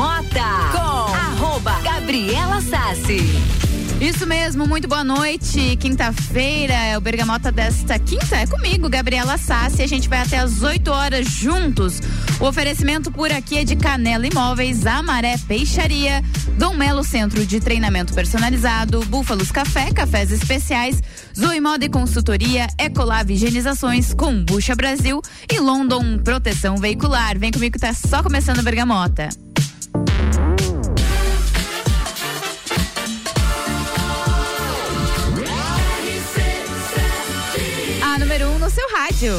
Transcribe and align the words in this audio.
Bergamota 0.00 0.40
com 0.72 1.14
arroba 1.14 1.78
Gabriela 1.82 2.58
Sassi. 2.62 3.20
Isso 4.00 4.26
mesmo, 4.26 4.66
muito 4.66 4.88
boa 4.88 5.04
noite. 5.04 5.76
Quinta-feira 5.76 6.72
é 6.72 6.96
o 6.96 7.02
Bergamota 7.02 7.52
desta 7.52 7.98
quinta. 7.98 8.36
É 8.36 8.46
comigo, 8.46 8.88
Gabriela 8.88 9.36
Sassi. 9.36 9.82
A 9.82 9.86
gente 9.86 10.08
vai 10.08 10.20
até 10.20 10.38
as 10.38 10.62
8 10.62 10.90
horas 10.90 11.26
juntos. 11.28 12.00
O 12.40 12.46
oferecimento 12.46 13.12
por 13.12 13.30
aqui 13.30 13.58
é 13.58 13.64
de 13.64 13.76
Canela 13.76 14.26
Imóveis, 14.26 14.86
Amaré 14.86 15.36
Peixaria, 15.46 16.24
Dom 16.56 16.72
Melo 16.72 17.04
Centro 17.04 17.44
de 17.44 17.60
Treinamento 17.60 18.14
Personalizado, 18.14 19.04
Búfalos 19.04 19.50
Café, 19.52 19.92
Cafés 19.92 20.32
Especiais, 20.32 21.02
Zoe 21.38 21.60
Moda 21.60 21.84
e 21.84 21.90
Consultoria, 21.90 22.68
Ecolave 22.78 23.34
Higienizações, 23.34 24.14
Combucha 24.14 24.74
Brasil 24.74 25.20
e 25.52 25.60
London 25.60 26.16
Proteção 26.24 26.78
Veicular. 26.78 27.38
Vem 27.38 27.50
comigo 27.50 27.74
que 27.74 27.78
tá 27.78 27.92
só 27.92 28.22
começando 28.22 28.60
o 28.60 28.62
Bergamota. 28.62 29.28
No 38.70 38.74
seu 38.74 38.88
rádio. 38.90 39.32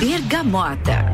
Bergamota. 0.00 1.04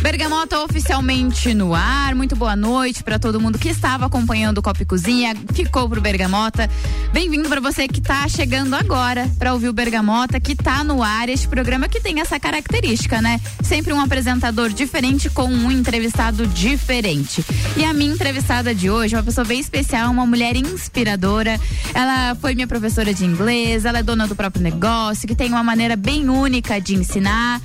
Bergamota 0.00 0.60
oficialmente 0.60 1.52
no 1.52 1.74
ar. 1.74 2.14
Muito 2.14 2.36
boa 2.36 2.54
noite 2.54 3.02
para 3.02 3.18
todo 3.18 3.40
mundo 3.40 3.58
que 3.58 3.68
estava 3.68 4.06
acompanhando 4.06 4.58
o 4.58 4.62
Copa 4.62 4.82
e 4.82 4.86
Cozinha. 4.86 5.34
Ficou 5.52 5.88
pro 5.88 6.00
Bergamota. 6.00 6.70
Bem-vindo 7.12 7.48
para 7.48 7.60
você 7.60 7.88
que 7.88 7.98
está 7.98 8.26
chegando 8.28 8.74
agora 8.74 9.28
para 9.38 9.52
ouvir 9.52 9.68
o 9.68 9.72
Bergamota, 9.72 10.38
que 10.38 10.52
está 10.52 10.84
no 10.84 11.02
ar. 11.02 11.28
Este 11.28 11.48
programa 11.48 11.88
que 11.88 12.00
tem 12.00 12.20
essa 12.20 12.38
característica, 12.38 13.20
né? 13.20 13.40
Sempre 13.62 13.92
um 13.92 14.00
apresentador 14.00 14.68
diferente 14.68 15.28
com 15.28 15.46
um 15.46 15.70
entrevistado 15.70 16.46
diferente. 16.46 17.44
E 17.76 17.84
a 17.84 17.92
minha 17.92 18.14
entrevistada 18.14 18.72
de 18.72 18.88
hoje 18.88 19.16
é 19.16 19.18
uma 19.18 19.24
pessoa 19.24 19.44
bem 19.44 19.58
especial, 19.58 20.12
uma 20.12 20.24
mulher 20.24 20.54
inspiradora. 20.54 21.58
Ela 21.92 22.36
foi 22.36 22.54
minha 22.54 22.68
professora 22.68 23.12
de 23.12 23.24
inglês, 23.24 23.84
ela 23.84 23.98
é 23.98 24.02
dona 24.02 24.28
do 24.28 24.36
próprio 24.36 24.62
negócio, 24.62 25.26
que 25.26 25.34
tem 25.34 25.48
uma 25.48 25.64
maneira 25.64 25.96
bem 25.96 26.28
única 26.28 26.80
de 26.80 26.94
ensinar. 26.94 27.60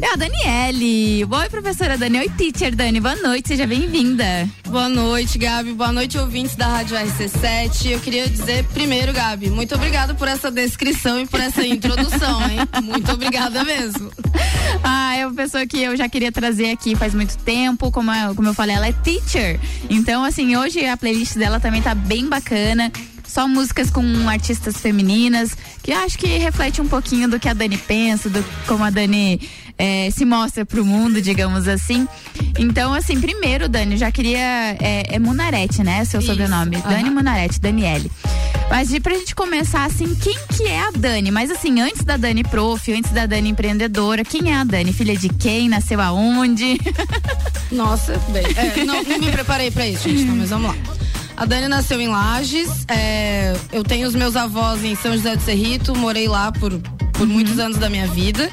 É 0.00 0.12
a 0.12 0.16
Daniele. 0.16 1.24
Oi, 1.24 1.48
professora 1.48 1.98
Dani. 1.98 2.20
Oi, 2.20 2.28
teacher 2.30 2.74
Dani. 2.74 3.00
Boa 3.00 3.16
noite, 3.16 3.48
seja 3.48 3.66
bem-vinda. 3.66 4.48
Boa 4.68 4.88
noite, 4.88 5.36
Gabi. 5.38 5.72
Boa 5.72 5.90
noite, 5.90 6.16
ouvintes 6.16 6.54
da 6.54 6.68
Rádio 6.68 6.96
RC7. 6.96 7.90
Eu 7.90 7.98
queria 7.98 8.28
dizer 8.28 8.64
primeiro, 8.66 9.12
Gabi, 9.12 9.50
muito 9.50 9.74
obrigada 9.74 10.14
por 10.14 10.28
essa 10.28 10.52
descrição 10.52 11.20
e 11.20 11.26
por 11.26 11.40
essa 11.40 11.66
introdução, 11.66 12.40
hein? 12.48 12.58
Muito 12.84 13.10
obrigada 13.12 13.64
mesmo. 13.64 14.10
Ah, 14.84 15.16
é 15.16 15.26
uma 15.26 15.34
pessoa 15.34 15.66
que 15.66 15.80
eu 15.80 15.96
já 15.96 16.08
queria 16.08 16.30
trazer 16.30 16.70
aqui 16.70 16.94
faz 16.94 17.12
muito 17.12 17.36
tempo. 17.38 17.90
Como 17.90 18.10
eu, 18.12 18.34
como 18.34 18.48
eu 18.48 18.54
falei, 18.54 18.76
ela 18.76 18.86
é 18.86 18.92
teacher. 18.92 19.58
Então, 19.90 20.22
assim, 20.24 20.56
hoje 20.56 20.84
a 20.86 20.96
playlist 20.96 21.36
dela 21.36 21.58
também 21.58 21.82
tá 21.82 21.94
bem 21.94 22.28
bacana 22.28 22.92
só 23.28 23.46
músicas 23.46 23.90
com 23.90 24.28
artistas 24.28 24.78
femininas, 24.78 25.56
que 25.82 25.92
acho 25.92 26.18
que 26.18 26.26
reflete 26.38 26.80
um 26.80 26.88
pouquinho 26.88 27.28
do 27.28 27.38
que 27.38 27.48
a 27.48 27.52
Dani 27.52 27.76
pensa, 27.76 28.28
do 28.28 28.44
como 28.66 28.82
a 28.82 28.90
Dani 28.90 29.38
é, 29.78 30.10
se 30.10 30.24
mostra 30.24 30.66
pro 30.66 30.84
mundo, 30.84 31.22
digamos 31.22 31.68
assim. 31.68 32.08
Então, 32.58 32.92
assim, 32.92 33.20
primeiro, 33.20 33.68
Dani, 33.68 33.96
já 33.96 34.10
queria. 34.10 34.76
É, 34.80 35.14
é 35.14 35.18
Munarete, 35.18 35.84
né? 35.84 36.04
Seu 36.04 36.18
Isso. 36.18 36.28
sobrenome. 36.28 36.76
Uhum. 36.76 36.82
Dani 36.82 37.10
Munarete, 37.10 37.60
Daniele. 37.60 38.10
Mas 38.68 38.88
de, 38.88 38.98
pra 38.98 39.14
gente 39.14 39.34
começar, 39.34 39.84
assim, 39.84 40.14
quem 40.16 40.36
que 40.56 40.64
é 40.64 40.80
a 40.80 40.90
Dani? 40.90 41.30
Mas 41.30 41.50
assim, 41.50 41.80
antes 41.80 42.02
da 42.04 42.16
Dani 42.16 42.42
prof, 42.42 42.92
antes 42.92 43.12
da 43.12 43.24
Dani 43.24 43.50
empreendedora, 43.50 44.24
quem 44.24 44.50
é 44.50 44.56
a 44.56 44.64
Dani? 44.64 44.92
Filha 44.92 45.16
de 45.16 45.28
quem? 45.28 45.68
Nasceu 45.68 46.00
aonde? 46.00 46.78
Nossa, 47.70 48.18
bem. 48.28 48.44
É, 48.56 48.84
não, 48.84 49.02
não 49.02 49.18
me 49.18 49.30
preparei 49.30 49.70
pra 49.70 49.86
isso, 49.86 50.08
gente, 50.08 50.22
então, 50.22 50.36
mas 50.36 50.50
vamos 50.50 50.68
lá. 50.68 50.97
A 51.38 51.44
Dani 51.44 51.68
nasceu 51.68 52.00
em 52.00 52.08
Lages. 52.08 52.84
É, 52.88 53.54
eu 53.70 53.84
tenho 53.84 54.08
os 54.08 54.14
meus 54.14 54.34
avós 54.34 54.82
em 54.82 54.96
São 54.96 55.12
José 55.12 55.36
do 55.36 55.42
Cerrito, 55.42 55.94
morei 55.94 56.26
lá 56.26 56.50
por, 56.50 56.72
por 57.12 57.22
uhum. 57.22 57.26
muitos 57.28 57.60
anos 57.60 57.78
da 57.78 57.88
minha 57.88 58.08
vida. 58.08 58.50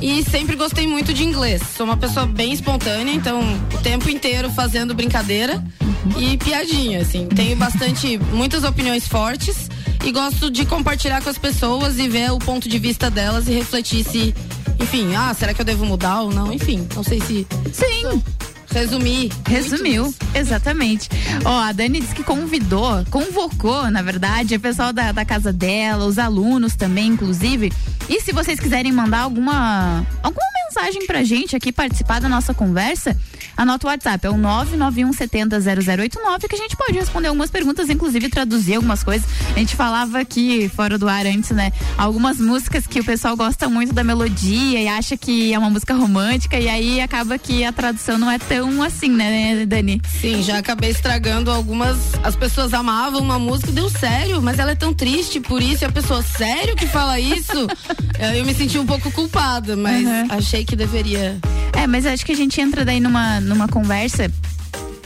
E 0.00 0.22
sempre 0.24 0.56
gostei 0.56 0.86
muito 0.86 1.12
de 1.12 1.22
inglês. 1.22 1.60
Sou 1.76 1.84
uma 1.84 1.98
pessoa 1.98 2.24
bem 2.24 2.54
espontânea, 2.54 3.12
então 3.12 3.42
o 3.74 3.78
tempo 3.82 4.08
inteiro 4.08 4.50
fazendo 4.50 4.94
brincadeira 4.94 5.62
uhum. 5.82 6.22
e 6.22 6.38
piadinha, 6.38 7.02
assim. 7.02 7.26
Tenho 7.26 7.56
bastante, 7.56 8.16
muitas 8.32 8.64
opiniões 8.64 9.06
fortes 9.06 9.68
e 10.02 10.10
gosto 10.10 10.50
de 10.50 10.64
compartilhar 10.64 11.22
com 11.22 11.28
as 11.28 11.36
pessoas 11.36 11.98
e 11.98 12.08
ver 12.08 12.32
o 12.32 12.38
ponto 12.38 12.70
de 12.70 12.78
vista 12.78 13.10
delas 13.10 13.48
e 13.48 13.52
refletir 13.52 14.02
se, 14.02 14.34
enfim, 14.80 15.14
ah, 15.14 15.34
será 15.34 15.52
que 15.52 15.60
eu 15.60 15.64
devo 15.66 15.84
mudar 15.84 16.22
ou 16.22 16.32
não? 16.32 16.50
Enfim, 16.50 16.88
não 16.94 17.02
sei 17.02 17.20
se. 17.20 17.46
Sim. 17.70 18.22
Resumir. 18.74 19.30
Resumiu, 19.46 20.12
exatamente. 20.34 21.08
Ó, 21.44 21.60
a 21.60 21.70
Dani 21.70 22.00
disse 22.00 22.14
que 22.14 22.24
convidou, 22.24 23.04
convocou, 23.08 23.88
na 23.88 24.02
verdade, 24.02 24.56
o 24.56 24.60
pessoal 24.60 24.92
da, 24.92 25.12
da 25.12 25.24
casa 25.24 25.52
dela, 25.52 26.04
os 26.04 26.18
alunos 26.18 26.74
também, 26.74 27.06
inclusive. 27.06 27.72
E 28.08 28.20
se 28.20 28.32
vocês 28.32 28.58
quiserem 28.58 28.90
mandar 28.90 29.20
alguma, 29.20 30.04
alguma 30.22 30.44
mensagem 30.66 31.06
pra 31.06 31.22
gente 31.22 31.54
aqui, 31.54 31.70
participar 31.70 32.20
da 32.20 32.28
nossa 32.28 32.52
conversa, 32.52 33.16
anota 33.56 33.86
o 33.86 33.90
WhatsApp, 33.90 34.26
é 34.26 34.30
o 34.30 34.34
991700089, 34.34 36.48
que 36.48 36.56
a 36.56 36.58
gente 36.58 36.76
pode 36.76 36.98
responder 36.98 37.28
algumas 37.28 37.50
perguntas, 37.50 37.88
inclusive 37.88 38.28
traduzir 38.28 38.74
algumas 38.74 39.04
coisas. 39.04 39.24
A 39.54 39.58
gente 39.58 39.76
falava 39.76 40.18
aqui, 40.18 40.68
fora 40.68 40.98
do 40.98 41.08
ar 41.08 41.26
antes, 41.26 41.52
né? 41.52 41.72
Algumas 41.96 42.38
músicas 42.38 42.88
que 42.88 42.98
o 42.98 43.04
pessoal 43.04 43.36
gosta 43.36 43.68
muito 43.68 43.92
da 43.92 44.02
melodia 44.02 44.82
e 44.82 44.88
acha 44.88 45.16
que 45.16 45.54
é 45.54 45.58
uma 45.58 45.70
música 45.70 45.94
romântica, 45.94 46.58
e 46.58 46.68
aí 46.68 47.00
acaba 47.00 47.38
que 47.38 47.64
a 47.64 47.72
tradução 47.72 48.18
não 48.18 48.28
é 48.28 48.38
tão 48.38 48.63
assim, 48.82 49.10
né, 49.10 49.64
Dani? 49.66 50.00
Sim, 50.20 50.42
já 50.42 50.58
acabei 50.58 50.90
estragando 50.90 51.50
algumas. 51.50 51.96
As 52.22 52.36
pessoas 52.36 52.74
amavam 52.74 53.20
uma 53.20 53.38
música, 53.38 53.72
deu 53.72 53.88
sério, 53.88 54.40
mas 54.42 54.58
ela 54.58 54.72
é 54.72 54.74
tão 54.74 54.92
triste 54.92 55.40
por 55.40 55.62
isso, 55.62 55.84
e 55.84 55.86
a 55.86 55.92
pessoa, 55.92 56.22
sério 56.22 56.76
que 56.76 56.86
fala 56.86 57.18
isso? 57.18 57.66
Eu 58.36 58.44
me 58.44 58.54
senti 58.54 58.78
um 58.78 58.86
pouco 58.86 59.10
culpada, 59.10 59.76
mas 59.76 60.06
uhum. 60.06 60.26
achei 60.30 60.64
que 60.64 60.76
deveria. 60.76 61.38
É, 61.72 61.86
mas 61.86 62.06
acho 62.06 62.24
que 62.24 62.32
a 62.32 62.36
gente 62.36 62.60
entra 62.60 62.84
daí 62.84 63.00
numa, 63.00 63.40
numa 63.40 63.68
conversa 63.68 64.30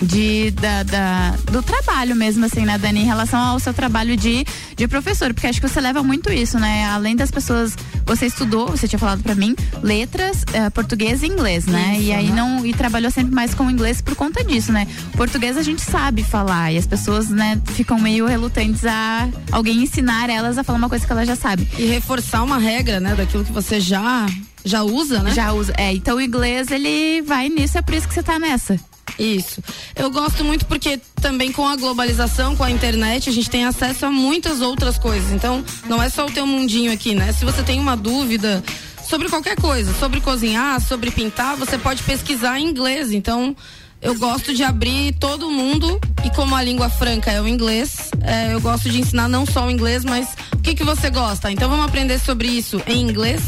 de, 0.03 0.51
da, 0.53 0.83
da, 0.83 1.31
do 1.51 1.63
trabalho 1.63 2.15
mesmo, 2.15 2.45
assim, 2.45 2.65
né, 2.65 2.79
Dani, 2.79 3.01
em 3.01 3.05
relação 3.05 3.39
ao 3.39 3.59
seu 3.59 3.75
trabalho 3.75 4.17
de, 4.17 4.45
de 4.77 4.89
professor, 4.89 5.35
porque 5.35 5.47
acho 5.47 5.61
que 5.61 5.69
você 5.69 5.81
leva 5.81 6.03
muito 6.03 6.33
isso, 6.33 6.59
né? 6.59 6.85
Além 6.87 7.17
das 7.17 7.31
pessoas, 7.31 7.77
você 8.09 8.27
estudou, 8.27 8.69
você 8.69 8.89
tinha 8.89 8.99
falado 8.99 9.23
para 9.23 9.35
mim, 9.35 9.55
letras, 9.83 10.43
uh, 10.43 10.71
português 10.73 11.23
e 11.23 11.27
inglês, 11.27 11.67
né? 11.67 11.93
Isso, 11.93 12.03
e 12.05 12.13
aí 12.13 12.31
não, 12.31 12.65
e 12.65 12.73
trabalhou 12.73 13.11
sempre 13.11 13.35
mais 13.35 13.55
com 13.55 13.67
o 13.67 13.71
inglês 13.71 14.01
por 14.01 14.17
conta 14.17 14.43
disso, 14.43 14.73
né? 14.73 14.89
Português 15.17 15.57
a 15.57 15.63
gente 15.63 15.83
sabe 15.83 16.25
falar 16.25 16.73
e 16.73 16.79
as 16.79 16.87
pessoas, 16.87 17.29
né, 17.29 17.61
ficam 17.67 17.99
meio 17.99 18.27
relutantes 18.27 18.85
a 18.87 19.29
alguém 19.53 19.83
ensinar 19.83 20.31
elas 20.31 20.57
a 20.57 20.65
falar 20.65 20.79
uma 20.79 20.89
coisa 20.89 21.07
que 21.07 21.13
elas 21.13 21.29
já 21.29 21.37
sabem. 21.37 21.69
E 21.79 21.85
reforçar 21.85 22.43
uma 22.43 22.59
regra, 22.59 22.99
né, 22.99 23.15
daquilo 23.15 23.45
que 23.45 23.53
você 23.53 23.79
já 23.79 24.27
já 24.65 24.83
usa, 24.83 25.23
né? 25.23 25.33
Já 25.33 25.53
usa. 25.53 25.73
É, 25.77 25.93
então 25.93 26.17
o 26.17 26.21
inglês 26.21 26.71
ele 26.71 27.23
vai 27.23 27.49
nisso, 27.49 27.79
é 27.79 27.83
por 27.83 27.95
isso 27.95 28.09
que 28.09 28.15
você 28.15 28.23
tá 28.23 28.39
nessa. 28.39 28.79
Isso. 29.19 29.61
Eu 29.97 30.11
gosto 30.11 30.45
muito 30.45 30.65
porque 30.67 31.01
também 31.21 31.51
com 31.51 31.67
a 31.67 31.75
globalização, 31.75 32.55
com 32.55 32.63
a 32.63 32.71
internet, 32.71 33.29
a 33.29 33.33
gente 33.33 33.51
tem 33.51 33.65
acesso 33.65 34.07
a 34.07 34.11
muitas 34.11 34.61
outras 34.61 34.97
coisas. 34.97 35.33
Então, 35.33 35.65
não 35.87 36.03
é 36.03 36.09
só 36.09 36.27
o 36.27 36.31
teu 36.31 36.47
mundinho 36.47 36.93
aqui, 36.93 37.15
né? 37.15 37.33
Se 37.33 37.45
você 37.45 37.63
tem 37.63 37.81
uma 37.81 37.97
dúvida 37.97 38.63
sobre 39.09 39.29
qualquer 39.29 39.57
coisa, 39.57 39.93
sobre 39.95 40.21
cozinhar, 40.21 40.81
sobre 40.81 41.11
pintar, 41.11 41.57
você 41.57 41.77
pode 41.77 42.03
pesquisar 42.03 42.61
em 42.61 42.69
inglês. 42.69 43.13
Então, 43.13 43.57
eu 44.01 44.15
gosto 44.15 44.55
de 44.55 44.63
abrir 44.63 45.13
todo 45.15 45.51
mundo 45.51 46.01
e 46.25 46.31
como 46.31 46.55
a 46.55 46.63
língua 46.63 46.89
franca 46.89 47.33
é 47.33 47.41
o 47.41 47.49
inglês, 47.49 48.11
é, 48.23 48.55
eu 48.55 48.61
gosto 48.61 48.89
de 48.89 49.01
ensinar 49.01 49.29
não 49.29 49.45
só 49.45 49.67
o 49.67 49.71
inglês, 49.71 50.05
mas 50.05 50.37
o 50.53 50.59
que 50.59 50.75
que 50.75 50.85
você 50.85 51.11
gosta. 51.11 51.51
Então 51.51 51.69
vamos 51.69 51.85
aprender 51.85 52.19
sobre 52.21 52.47
isso 52.47 52.81
em 52.87 53.01
inglês. 53.01 53.43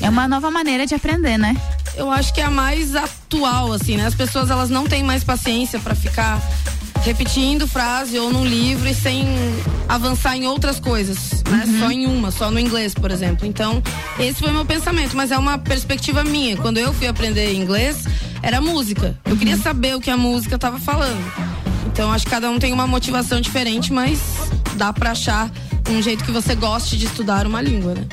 É 0.00 0.08
uma 0.08 0.26
nova 0.26 0.50
maneira 0.50 0.86
de 0.86 0.94
aprender, 0.94 1.36
né? 1.36 1.54
Eu 1.96 2.10
acho 2.10 2.32
que 2.34 2.40
é 2.40 2.44
a 2.44 2.50
mais 2.50 2.94
atual, 2.94 3.72
assim, 3.72 3.96
né? 3.96 4.06
As 4.06 4.14
pessoas 4.14 4.50
elas 4.50 4.68
não 4.68 4.84
têm 4.84 5.02
mais 5.02 5.24
paciência 5.24 5.80
para 5.80 5.94
ficar 5.94 6.40
repetindo 7.02 7.68
frase 7.68 8.18
ou 8.18 8.32
num 8.32 8.44
livro 8.44 8.88
e 8.88 8.94
sem 8.94 9.24
avançar 9.88 10.36
em 10.36 10.46
outras 10.46 10.80
coisas, 10.80 11.42
né? 11.48 11.64
Uhum. 11.66 11.78
Só 11.78 11.90
em 11.90 12.06
uma, 12.06 12.30
só 12.30 12.50
no 12.50 12.58
inglês, 12.58 12.94
por 12.94 13.10
exemplo. 13.10 13.46
Então, 13.46 13.82
esse 14.18 14.40
foi 14.40 14.50
meu 14.50 14.64
pensamento, 14.64 15.16
mas 15.16 15.30
é 15.30 15.38
uma 15.38 15.56
perspectiva 15.56 16.24
minha. 16.24 16.56
Quando 16.56 16.78
eu 16.78 16.92
fui 16.92 17.06
aprender 17.06 17.54
inglês, 17.54 18.04
era 18.42 18.60
música. 18.60 19.16
Eu 19.24 19.36
queria 19.36 19.56
saber 19.56 19.94
o 19.94 20.00
que 20.00 20.10
a 20.10 20.16
música 20.16 20.56
estava 20.56 20.78
falando. 20.78 21.32
Então, 21.86 22.12
acho 22.12 22.24
que 22.24 22.30
cada 22.30 22.50
um 22.50 22.58
tem 22.58 22.72
uma 22.72 22.86
motivação 22.86 23.40
diferente, 23.40 23.92
mas 23.92 24.20
dá 24.74 24.92
para 24.92 25.12
achar 25.12 25.50
um 25.88 26.02
jeito 26.02 26.24
que 26.24 26.32
você 26.32 26.54
goste 26.54 26.96
de 26.96 27.06
estudar 27.06 27.46
uma 27.46 27.62
língua, 27.62 27.94
né? 27.94 28.04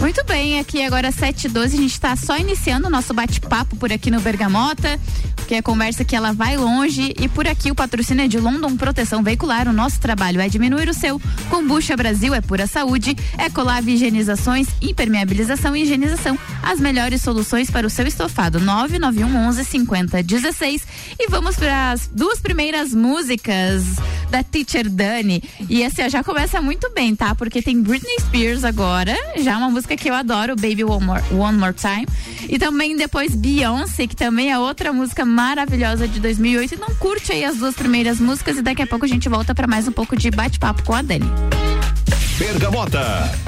Muito 0.00 0.24
bem, 0.24 0.60
aqui 0.60 0.82
agora 0.84 1.10
7h12, 1.10 1.64
a 1.64 1.68
gente 1.68 1.86
está 1.86 2.14
só 2.14 2.36
iniciando 2.36 2.86
o 2.86 2.90
nosso 2.90 3.12
bate-papo 3.12 3.76
por 3.76 3.92
aqui 3.92 4.10
no 4.10 4.20
Bergamota. 4.20 4.98
porque 5.36 5.54
a 5.56 5.62
conversa 5.62 6.04
que 6.04 6.14
ela 6.14 6.30
vai 6.32 6.58
longe 6.58 7.14
e 7.18 7.26
por 7.26 7.48
aqui 7.48 7.70
o 7.70 7.74
patrocínio 7.74 8.22
é 8.22 8.28
de 8.28 8.38
London 8.38 8.76
Proteção 8.76 9.22
Veicular. 9.22 9.66
O 9.66 9.72
nosso 9.72 9.98
trabalho 9.98 10.42
é 10.42 10.48
diminuir 10.48 10.90
o 10.90 10.94
seu. 10.94 11.18
Combucha 11.48 11.96
Brasil 11.96 12.34
é 12.34 12.40
pura 12.42 12.66
saúde. 12.66 13.16
Ecolave 13.38 13.92
Higienizações, 13.92 14.68
impermeabilização 14.82 15.74
e 15.74 15.82
higienização. 15.84 16.38
As 16.62 16.78
melhores 16.78 17.22
soluções 17.22 17.70
para 17.70 17.86
o 17.86 17.90
seu 17.90 18.06
estofado. 18.06 18.60
991 18.60 19.48
11 19.48 19.64
50 19.64 20.22
16. 20.22 20.86
E 21.18 21.28
vamos 21.30 21.56
para 21.56 21.92
as 21.92 22.10
duas 22.12 22.40
primeiras 22.40 22.92
músicas 22.92 23.84
da 24.30 24.42
Teacher 24.42 24.90
Dani. 24.90 25.42
E 25.66 25.82
assim, 25.82 26.10
já 26.10 26.22
começa 26.22 26.60
muito 26.60 26.90
bem, 26.92 27.16
tá? 27.16 27.34
Porque 27.34 27.62
tem 27.62 27.80
Britney 27.80 28.20
Spears 28.20 28.64
agora, 28.64 29.16
já 29.38 29.56
uma 29.56 29.70
música 29.70 29.87
que 29.96 30.10
eu 30.10 30.14
adoro, 30.14 30.54
Baby 30.56 30.84
One 30.84 31.04
More, 31.04 31.22
One 31.32 31.58
More 31.58 31.74
Time. 31.74 32.06
E 32.48 32.58
também 32.58 32.96
depois 32.96 33.34
Beyoncé, 33.34 34.06
que 34.06 34.16
também 34.16 34.50
é 34.50 34.58
outra 34.58 34.92
música 34.92 35.24
maravilhosa 35.24 36.06
de 36.06 36.20
2008. 36.20 36.74
Então 36.74 36.94
curte 36.96 37.32
aí 37.32 37.44
as 37.44 37.56
duas 37.56 37.74
primeiras 37.74 38.20
músicas 38.20 38.58
e 38.58 38.62
daqui 38.62 38.82
a 38.82 38.86
pouco 38.86 39.04
a 39.04 39.08
gente 39.08 39.28
volta 39.28 39.54
para 39.54 39.66
mais 39.66 39.86
um 39.88 39.92
pouco 39.92 40.16
de 40.16 40.30
bate-papo 40.30 40.82
com 40.82 40.94
a 40.94 41.02
Dani. 41.02 41.30
Bergamota. 42.38 43.47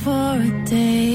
for 0.00 0.10
a 0.10 0.64
day. 0.64 1.13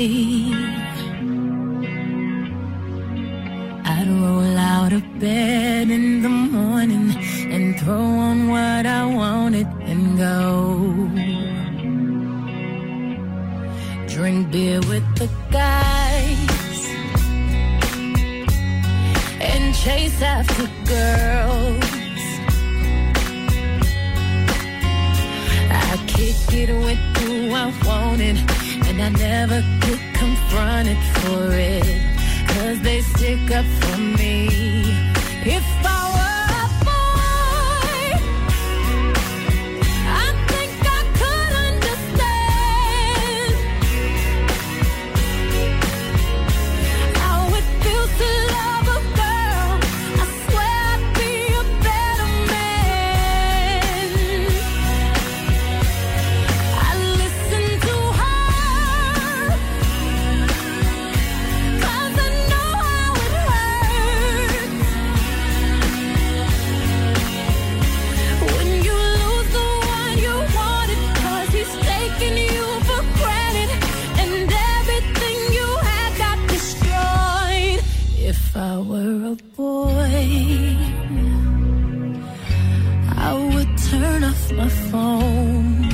My 84.52 84.70
phone. 84.90 85.90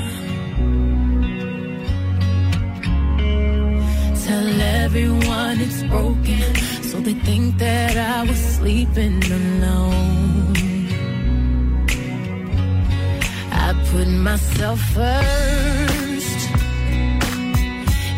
Tell 4.25 4.61
everyone 4.83 5.59
it's 5.59 5.83
broken, 5.83 6.55
so 6.83 6.99
they 6.99 7.13
think 7.13 7.57
that 7.57 7.97
I 7.97 8.23
was 8.23 8.39
sleeping 8.57 9.23
alone. 9.23 10.55
I 13.51 13.73
put 13.91 14.07
myself 14.07 14.79
first 14.79 16.49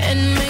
and 0.09 0.46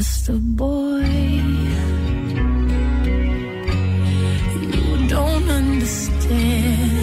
just 0.00 0.30
a 0.30 0.32
boy. 0.32 1.04
You 4.74 5.08
don't 5.08 5.50
understand. 5.50 7.00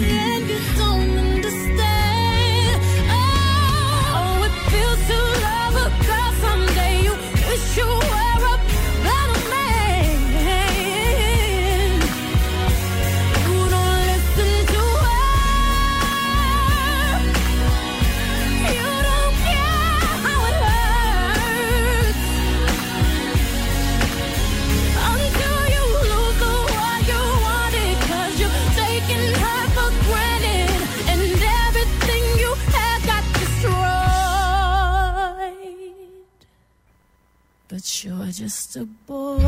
You're 38.04 38.30
just 38.30 38.76
a 38.76 38.86
boy. 39.06 39.40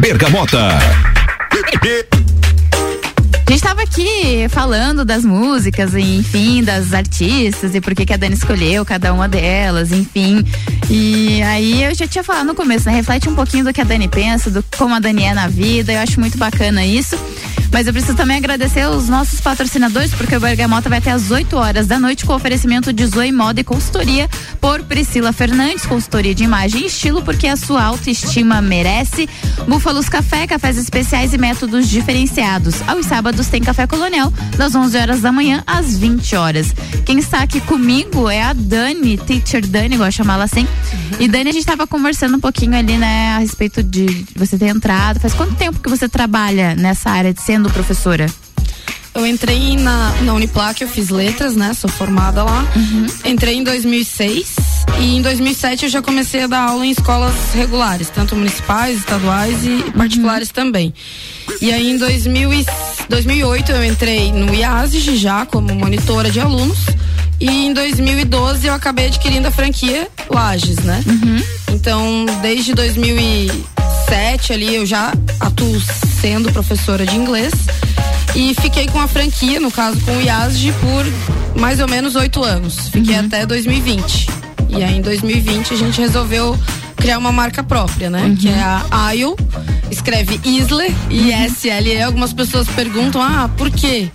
Bergamota. 0.00 0.78
A 3.46 3.52
gente 3.52 3.62
tava 3.62 3.82
aqui 3.82 4.46
falando 4.48 5.04
das 5.04 5.24
músicas, 5.24 5.94
enfim, 5.94 6.62
das 6.62 6.92
artistas 6.92 7.74
e 7.74 7.80
por 7.80 7.96
que 7.96 8.06
que 8.06 8.12
a 8.12 8.16
Dani 8.16 8.34
escolheu 8.34 8.84
cada 8.84 9.12
uma 9.12 9.26
delas, 9.26 9.90
enfim. 9.90 10.44
E 10.88 11.42
aí 11.42 11.82
eu 11.82 11.94
já 11.94 12.06
tinha 12.06 12.22
falado 12.22 12.46
no 12.46 12.54
começo, 12.54 12.86
né? 12.86 12.94
Reflete 12.94 13.28
um 13.28 13.34
pouquinho 13.34 13.64
do 13.64 13.72
que 13.72 13.80
a 13.80 13.84
Dani 13.84 14.06
pensa, 14.06 14.50
do 14.50 14.64
como 14.78 14.94
a 14.94 15.00
Dani 15.00 15.24
é 15.24 15.34
na 15.34 15.48
vida. 15.48 15.92
Eu 15.92 15.98
acho 15.98 16.20
muito 16.20 16.38
bacana 16.38 16.86
isso. 16.86 17.16
Mas 17.72 17.86
eu 17.86 17.92
preciso 17.92 18.16
também 18.16 18.36
agradecer 18.36 18.86
os 18.88 19.08
nossos 19.08 19.40
patrocinadores, 19.40 20.12
porque 20.12 20.36
o 20.36 20.40
Bergamota 20.40 20.88
vai 20.88 20.98
até 20.98 21.10
às 21.10 21.30
8 21.30 21.56
horas 21.56 21.86
da 21.86 21.98
noite 21.98 22.24
com 22.24 22.34
oferecimento 22.34 22.92
de 22.92 23.06
Zoe 23.06 23.32
Moda 23.32 23.60
e 23.60 23.64
Consultoria 23.64 24.28
por 24.60 24.82
Priscila 24.82 25.32
Fernandes, 25.32 25.86
consultoria 25.86 26.34
de 26.34 26.44
imagem 26.44 26.82
e 26.82 26.86
estilo, 26.86 27.22
porque 27.22 27.46
a 27.46 27.56
sua 27.56 27.84
autoestima 27.84 28.60
merece. 28.60 29.28
Búfalos 29.68 30.08
Café, 30.08 30.46
cafés 30.46 30.76
especiais 30.76 31.32
e 31.32 31.38
métodos 31.38 31.88
diferenciados. 31.88 32.76
Aos 32.86 33.06
sábados 33.06 33.46
tem 33.46 33.62
Café 33.62 33.86
Colonial, 33.86 34.32
das 34.56 34.74
11 34.74 34.96
horas 34.96 35.20
da 35.20 35.30
manhã 35.30 35.62
às 35.66 35.96
20 35.96 36.36
horas. 36.36 36.74
Quem 37.04 37.18
está 37.18 37.42
aqui 37.42 37.60
comigo 37.60 38.28
é 38.28 38.42
a 38.42 38.52
Dani, 38.52 39.16
Teacher 39.16 39.66
Dani, 39.66 39.96
gosto 39.96 40.10
de 40.10 40.16
chamá-la 40.16 40.44
assim. 40.44 40.66
E 41.18 41.28
Dani, 41.28 41.50
a 41.50 41.52
gente 41.52 41.62
estava 41.62 41.86
conversando 41.86 42.36
um 42.36 42.40
pouquinho 42.40 42.76
ali, 42.76 42.96
né, 42.96 43.34
a 43.36 43.38
respeito 43.38 43.82
de 43.82 44.24
você 44.34 44.58
ter 44.58 44.68
entrado. 44.68 45.20
Faz 45.20 45.34
quanto 45.34 45.54
tempo 45.54 45.80
que 45.80 45.88
você 45.88 46.08
trabalha 46.08 46.74
nessa 46.74 47.10
área 47.10 47.32
de 47.32 47.39
sendo 47.44 47.70
professora? 47.70 48.26
Eu 49.12 49.26
entrei 49.26 49.76
na, 49.76 50.12
na 50.22 50.34
Uniplac, 50.34 50.80
eu 50.80 50.88
fiz 50.88 51.08
letras, 51.08 51.56
né? 51.56 51.74
Sou 51.74 51.90
formada 51.90 52.44
lá. 52.44 52.64
Entrei 53.24 53.56
em 53.56 53.64
2006 53.64 54.54
e 55.00 55.16
em 55.16 55.22
2007 55.22 55.84
eu 55.84 55.90
já 55.90 56.00
comecei 56.00 56.44
a 56.44 56.46
dar 56.46 56.68
aula 56.70 56.86
em 56.86 56.90
escolas 56.90 57.34
regulares, 57.52 58.08
tanto 58.08 58.36
municipais, 58.36 58.98
estaduais 58.98 59.64
e 59.64 59.90
particulares 59.90 60.50
também. 60.50 60.94
E 61.60 61.72
aí 61.72 61.90
em 61.90 61.96
2000 61.98 62.52
e, 62.52 62.66
2008 63.08 63.72
eu 63.72 63.84
entrei 63.84 64.32
no 64.32 64.54
IASG 64.54 65.16
já 65.16 65.44
como 65.44 65.74
monitora 65.74 66.30
de 66.30 66.38
alunos 66.38 66.78
e 67.40 67.66
em 67.66 67.72
2012 67.72 68.66
eu 68.66 68.74
acabei 68.74 69.06
adquirindo 69.06 69.48
a 69.48 69.50
franquia 69.50 70.08
Lages, 70.30 70.78
né? 70.78 71.02
Então 71.72 72.26
desde 72.42 72.74
2007 74.10 74.52
ali 74.52 74.74
eu 74.74 74.84
já 74.84 75.12
atuo 75.38 75.80
sendo 76.20 76.52
professora 76.52 77.06
de 77.06 77.14
inglês 77.14 77.52
e 78.34 78.54
fiquei 78.60 78.88
com 78.88 78.98
a 78.98 79.06
franquia, 79.06 79.60
no 79.60 79.70
caso 79.70 80.00
com 80.00 80.16
o 80.16 80.20
IASG, 80.20 80.72
por 80.72 81.60
mais 81.60 81.78
ou 81.80 81.88
menos 81.88 82.16
oito 82.16 82.42
anos. 82.42 82.88
Fiquei 82.88 83.14
até 83.14 83.46
2020. 83.46 84.39
E 84.76 84.82
aí 84.82 84.96
em 84.96 85.02
2020 85.02 85.74
a 85.74 85.76
gente 85.76 86.00
resolveu 86.00 86.58
criar 86.96 87.18
uma 87.18 87.32
marca 87.32 87.62
própria, 87.62 88.10
né? 88.10 88.36
Que 88.38 88.48
é 88.48 88.62
a 88.90 89.14
ISLE, 89.14 89.34
escreve 89.90 90.40
Isle 90.44 90.94
e 91.08 91.32
S-L-E. 91.32 92.02
Algumas 92.02 92.32
pessoas 92.32 92.68
perguntam, 92.68 93.20
ah, 93.22 93.50
por 93.56 93.70
quê? 93.70 94.10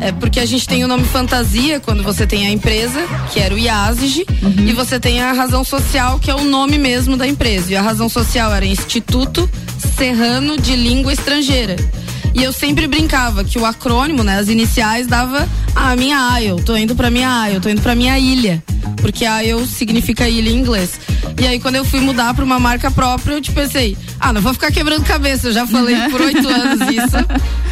É 0.00 0.12
porque 0.12 0.40
a 0.40 0.46
gente 0.46 0.66
tem 0.66 0.82
o 0.82 0.88
nome 0.88 1.04
fantasia 1.04 1.78
quando 1.78 2.02
você 2.02 2.26
tem 2.26 2.46
a 2.46 2.50
empresa, 2.50 3.00
que 3.32 3.38
era 3.38 3.54
o 3.54 3.58
IASG, 3.58 4.24
e 4.66 4.72
você 4.72 4.98
tem 4.98 5.20
a 5.20 5.32
razão 5.32 5.62
social, 5.62 6.18
que 6.18 6.30
é 6.30 6.34
o 6.34 6.44
nome 6.44 6.78
mesmo 6.78 7.16
da 7.16 7.26
empresa. 7.26 7.72
E 7.72 7.76
a 7.76 7.82
razão 7.82 8.08
social 8.08 8.54
era 8.54 8.64
Instituto 8.64 9.48
Serrano 9.96 10.56
de 10.56 10.74
Língua 10.74 11.12
Estrangeira. 11.12 11.76
E 12.34 12.42
eu 12.42 12.52
sempre 12.52 12.86
brincava 12.86 13.44
que 13.44 13.58
o 13.58 13.66
acrônimo, 13.66 14.22
né, 14.22 14.38
as 14.38 14.48
iniciais 14.48 15.06
dava 15.06 15.48
ah, 15.74 15.96
minha 15.96 16.38
IEL, 16.40 16.56
tô 16.62 16.76
indo 16.76 16.94
pra 16.94 17.10
minha 17.10 17.48
IEL, 17.48 17.60
tô 17.60 17.68
indo 17.68 17.82
pra 17.82 17.94
minha 17.94 18.18
ilha, 18.18 18.62
porque 19.00 19.24
IEL 19.24 19.66
significa 19.66 20.28
ilha 20.28 20.50
em 20.50 20.56
inglês. 20.56 21.00
E 21.40 21.46
aí 21.46 21.58
quando 21.58 21.76
eu 21.76 21.84
fui 21.84 22.00
mudar 22.00 22.32
pra 22.34 22.44
uma 22.44 22.58
marca 22.58 22.90
própria, 22.90 23.34
eu 23.34 23.40
te 23.40 23.50
pensei, 23.50 23.96
ah, 24.18 24.32
não 24.32 24.40
vou 24.40 24.52
ficar 24.54 24.70
quebrando 24.70 25.04
cabeça, 25.04 25.48
eu 25.48 25.52
já 25.52 25.66
falei 25.66 25.96
por 26.10 26.20
oito 26.20 26.48
anos 26.48 26.80
isso, 26.88 27.16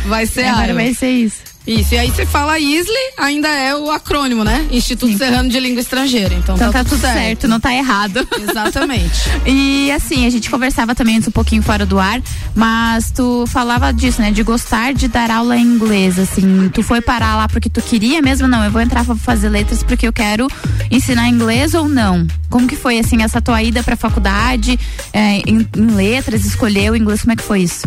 vai 0.06 0.26
ser 0.26 0.44
Agora 0.48 0.66
IEL. 0.66 0.74
vai 0.74 0.94
ser 0.94 1.10
isso. 1.10 1.38
Isso, 1.68 1.94
e 1.94 1.98
aí 1.98 2.10
você 2.10 2.24
fala 2.24 2.58
ISLE, 2.58 2.96
ainda 3.18 3.46
é 3.46 3.76
o 3.76 3.90
acrônimo, 3.90 4.42
né? 4.42 4.66
Instituto 4.70 5.18
Serrano 5.18 5.50
de 5.50 5.60
Língua 5.60 5.82
Estrangeira. 5.82 6.34
Então, 6.34 6.56
Então 6.56 6.72
tá, 6.72 6.82
tá 6.82 6.88
tudo 6.88 6.98
certo, 6.98 7.46
não 7.46 7.60
tá 7.60 7.74
errado. 7.74 8.26
Exatamente. 8.40 9.28
E 9.44 9.92
assim, 9.92 10.24
a 10.24 10.30
gente 10.30 10.48
conversava 10.48 10.94
também 10.94 11.16
antes 11.16 11.28
um 11.28 11.30
pouquinho 11.30 11.62
fora 11.62 11.84
do 11.84 11.98
ar, 11.98 12.22
mas 12.54 13.10
tu 13.10 13.44
falava 13.48 13.92
disso, 13.92 14.22
né? 14.22 14.30
De 14.30 14.42
gostar 14.42 14.94
de 14.94 15.08
dar 15.08 15.30
aula 15.30 15.58
em 15.58 15.62
inglês, 15.62 16.18
assim. 16.18 16.70
Tu 16.72 16.82
foi 16.82 17.02
parar 17.02 17.36
lá 17.36 17.46
porque 17.46 17.68
tu 17.68 17.82
queria 17.82 18.22
mesmo? 18.22 18.48
Não, 18.48 18.64
eu 18.64 18.70
vou 18.70 18.80
entrar 18.80 19.04
pra 19.04 19.14
fazer 19.14 19.50
letras 19.50 19.82
porque 19.82 20.08
eu 20.08 20.12
quero 20.12 20.48
ensinar 20.90 21.28
inglês 21.28 21.74
ou 21.74 21.86
não? 21.86 22.26
Como 22.48 22.66
que 22.66 22.76
foi, 22.76 22.98
assim, 22.98 23.22
essa 23.22 23.42
tua 23.42 23.62
ida 23.62 23.82
pra 23.82 23.94
faculdade 23.94 24.80
é, 25.12 25.40
em, 25.40 25.68
em 25.76 25.86
letras, 25.94 26.46
escolher 26.46 26.90
o 26.90 26.96
inglês, 26.96 27.20
como 27.20 27.34
é 27.34 27.36
que 27.36 27.42
foi 27.42 27.60
isso? 27.60 27.86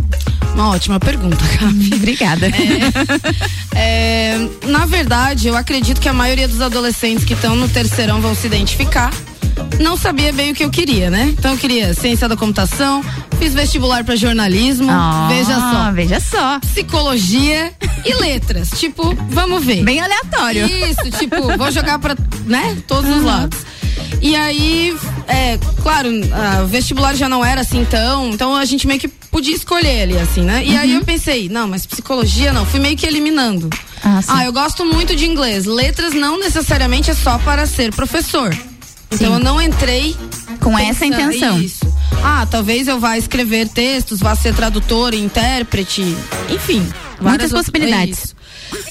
Uma 0.53 0.69
ótima 0.69 0.99
pergunta, 0.99 1.37
Gabi. 1.59 1.91
Obrigada. 1.95 2.47
É, 3.75 4.37
na 4.67 4.85
verdade, 4.85 5.47
eu 5.47 5.55
acredito 5.55 5.99
que 6.01 6.09
a 6.09 6.13
maioria 6.13 6.47
dos 6.47 6.61
adolescentes 6.61 7.23
que 7.23 7.33
estão 7.33 7.55
no 7.55 7.67
terceirão 7.69 8.19
vão 8.21 8.35
se 8.35 8.47
identificar. 8.47 9.11
Não 9.79 9.97
sabia 9.97 10.31
bem 10.31 10.51
o 10.51 10.55
que 10.55 10.63
eu 10.63 10.69
queria, 10.69 11.09
né? 11.09 11.33
Então 11.37 11.51
eu 11.51 11.57
queria 11.57 11.93
ciência 11.93 12.27
da 12.27 12.35
computação, 12.35 13.03
fiz 13.39 13.53
vestibular 13.53 14.03
para 14.03 14.15
jornalismo, 14.15 14.87
Ó, 14.91 15.27
veja 15.27 15.55
só, 15.55 15.91
Veja 15.91 16.19
só. 16.19 16.59
psicologia 16.59 17.71
e 18.05 18.13
letras. 18.13 18.69
Tipo, 18.77 19.15
vamos 19.29 19.63
ver. 19.63 19.83
Bem 19.83 19.99
aleatório. 19.99 20.65
Isso, 20.65 21.09
tipo, 21.17 21.57
vou 21.57 21.71
jogar 21.71 21.97
pra, 21.99 22.15
né, 22.45 22.77
todos 22.87 23.09
os 23.09 23.23
lados. 23.23 23.59
E 24.21 24.35
aí, 24.35 24.95
é, 25.27 25.57
claro, 25.81 26.09
o 26.63 26.67
vestibular 26.67 27.15
já 27.15 27.27
não 27.27 27.43
era 27.43 27.61
assim 27.61 27.83
tão, 27.85 28.29
então 28.29 28.55
a 28.55 28.65
gente 28.65 28.85
meio 28.85 28.99
que 28.99 29.09
podia 29.31 29.55
escolher 29.55 30.03
ali, 30.03 30.19
assim, 30.19 30.41
né? 30.43 30.63
E 30.63 30.75
aí 30.77 30.93
eu 30.93 31.03
pensei, 31.03 31.47
não, 31.49 31.67
mas 31.67 31.85
psicologia 31.85 32.51
não, 32.53 32.65
fui 32.65 32.79
meio 32.79 32.97
que 32.97 33.05
eliminando. 33.07 33.69
Ah. 34.03 34.19
Ah, 34.27 34.45
eu 34.45 34.51
gosto 34.53 34.85
muito 34.85 35.15
de 35.15 35.25
inglês. 35.25 35.65
Letras 35.65 36.13
não 36.13 36.37
necessariamente 36.39 37.09
é 37.09 37.13
só 37.15 37.37
para 37.39 37.65
ser 37.65 37.93
professor. 37.95 38.53
Então 39.11 39.27
Sim. 39.27 39.33
eu 39.33 39.39
não 39.39 39.61
entrei 39.61 40.15
Com 40.59 40.77
essa 40.77 41.05
intenção. 41.05 41.59
Isso. 41.61 41.85
Ah, 42.23 42.45
talvez 42.49 42.87
eu 42.87 42.99
vá 42.99 43.17
escrever 43.17 43.67
textos, 43.67 44.19
vá 44.19 44.35
ser 44.35 44.53
tradutor, 44.53 45.13
intérprete, 45.13 46.01
enfim. 46.49 46.87
várias 47.19 47.51
outras- 47.51 47.65
possibilidades. 47.69 48.30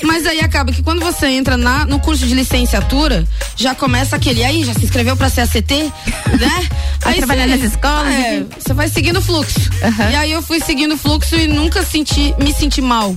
Mas 0.03 0.27
aí 0.27 0.41
acaba 0.41 0.73
que 0.73 0.83
quando 0.83 1.01
você 1.01 1.27
entra 1.29 1.57
na, 1.57 1.85
no 1.87 1.99
curso 2.01 2.27
de 2.27 2.35
licenciatura, 2.35 3.27
já 3.57 3.75
começa 3.75 4.17
aquele, 4.17 4.45
aí, 4.45 4.65
já 4.65 4.75
se 4.75 4.85
inscreveu 4.85 5.17
pra 5.17 5.29
ser 5.29 5.43
ACT, 5.43 5.73
né? 6.41 6.69
Aí 7.05 7.17
trabalhar 7.19 7.47
você- 7.49 7.57
nas 7.57 7.73
escolas, 7.73 8.13
É, 8.15 8.45
você 8.59 8.73
vai 8.75 8.89
seguindo 8.89 9.19
o 9.19 9.23
fluxo. 9.23 9.59
Aham. 9.83 10.11
E 10.11 10.17
aí 10.17 10.33
eu 10.33 10.43
fui 10.43 10.61
seguindo 10.61 10.95
o 10.95 10.99
fluxo 10.99 11.37
e 11.37 11.47
nunca 11.47 11.83
senti, 11.85 12.35
me 12.39 12.53
senti 12.53 12.81
mal 12.81 13.17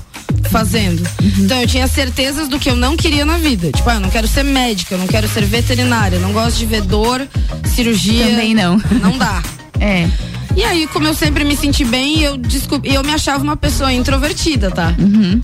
fazendo. 0.50 1.00
Uhum. 1.22 1.32
Então 1.40 1.62
eu 1.62 1.68
tinha 1.68 1.88
certezas 1.88 2.48
do 2.48 2.60
que 2.60 2.70
eu 2.70 2.76
não 2.76 2.96
queria 2.98 3.26
na 3.26 3.38
vida. 3.38 3.72
Tipo, 3.72 3.90
ah, 3.90 3.96
eu 3.96 4.00
não 4.00 4.10
quero 4.10 4.28
ser 4.28 4.44
médica, 4.44 4.96
eu 4.96 5.00
não 5.00 5.08
quero 5.08 5.28
ser 5.28 5.46
veterinária, 5.46 6.18
eu 6.18 6.22
não 6.22 6.32
gosto 6.34 6.58
de 6.58 6.66
ver 6.66 6.82
dor, 6.82 7.26
cirurgia. 7.66 8.28
Também 8.28 8.54
não. 8.54 8.82
Não 9.02 9.18
dá. 9.18 9.42
É. 9.80 10.08
E 10.56 10.64
aí, 10.64 10.88
como 10.88 11.08
eu 11.08 11.14
sempre 11.16 11.44
me 11.44 11.58
senti 11.58 11.84
bem, 11.84 12.22
eu 12.22 12.38
descobri, 12.38 12.94
eu 12.94 13.04
me 13.04 13.12
achava 13.12 13.44
uma 13.44 13.58
pessoa 13.58 13.92
introvertida, 13.92 14.70
tá? 14.70 14.94
Uhum. 15.00 15.42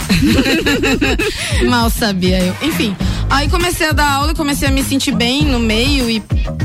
Mal 1.68 1.89
sabia 1.89 2.39
eu. 2.39 2.56
Enfim, 2.62 2.96
aí 3.30 3.50
comecei 3.50 3.89
a 3.89 3.92
dar 3.92 4.10
aula 4.12 4.32
e 4.32 4.36
comecei 4.36 4.68
a 4.68 4.72
me 4.72 4.84
sentir 4.84 5.12
bem 5.12 5.44
no 5.46 5.60
meio 5.60 6.10
e 6.10 6.20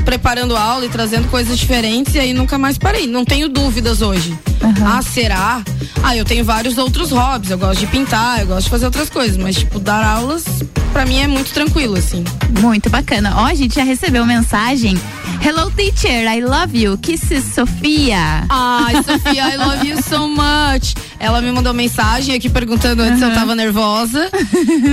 preparando 0.05 0.55
aula 0.55 0.85
e 0.85 0.89
trazendo 0.89 1.27
coisas 1.29 1.57
diferentes 1.57 2.13
e 2.13 2.19
aí 2.19 2.33
nunca 2.33 2.57
mais 2.57 2.77
parei. 2.77 3.07
Não 3.07 3.25
tenho 3.25 3.49
dúvidas 3.49 4.01
hoje. 4.01 4.37
Ah, 4.85 5.01
será? 5.01 5.63
Ah, 6.03 6.15
eu 6.15 6.23
tenho 6.23 6.45
vários 6.45 6.77
outros 6.77 7.11
hobbies. 7.11 7.49
Eu 7.49 7.57
gosto 7.57 7.79
de 7.79 7.87
pintar, 7.87 8.41
eu 8.41 8.47
gosto 8.47 8.65
de 8.65 8.69
fazer 8.69 8.85
outras 8.85 9.09
coisas, 9.09 9.37
mas 9.37 9.55
tipo, 9.55 9.79
dar 9.79 10.05
aulas 10.05 10.45
pra 10.93 11.05
mim 11.05 11.19
é 11.19 11.27
muito 11.27 11.51
tranquilo, 11.51 11.97
assim. 11.97 12.23
Muito 12.61 12.89
bacana. 12.89 13.33
Ó, 13.37 13.45
a 13.45 13.53
gente 13.53 13.75
já 13.75 13.83
recebeu 13.83 14.25
mensagem. 14.25 14.97
Hello, 15.43 15.69
teacher, 15.71 16.25
I 16.33 16.41
love 16.41 16.77
you. 16.77 16.97
Kisses, 16.97 17.43
Sofia. 17.53 18.34
Ai, 18.49 18.95
Sofia, 19.03 19.53
I 19.53 19.57
love 19.57 19.87
you 19.87 20.01
so 20.03 20.27
much. 20.27 20.93
Ela 21.19 21.41
me 21.41 21.51
mandou 21.51 21.73
mensagem 21.73 22.35
aqui 22.35 22.49
perguntando 22.49 23.01
antes 23.01 23.19
se 23.19 23.25
eu 23.25 23.33
tava 23.33 23.55
nervosa. 23.55 24.29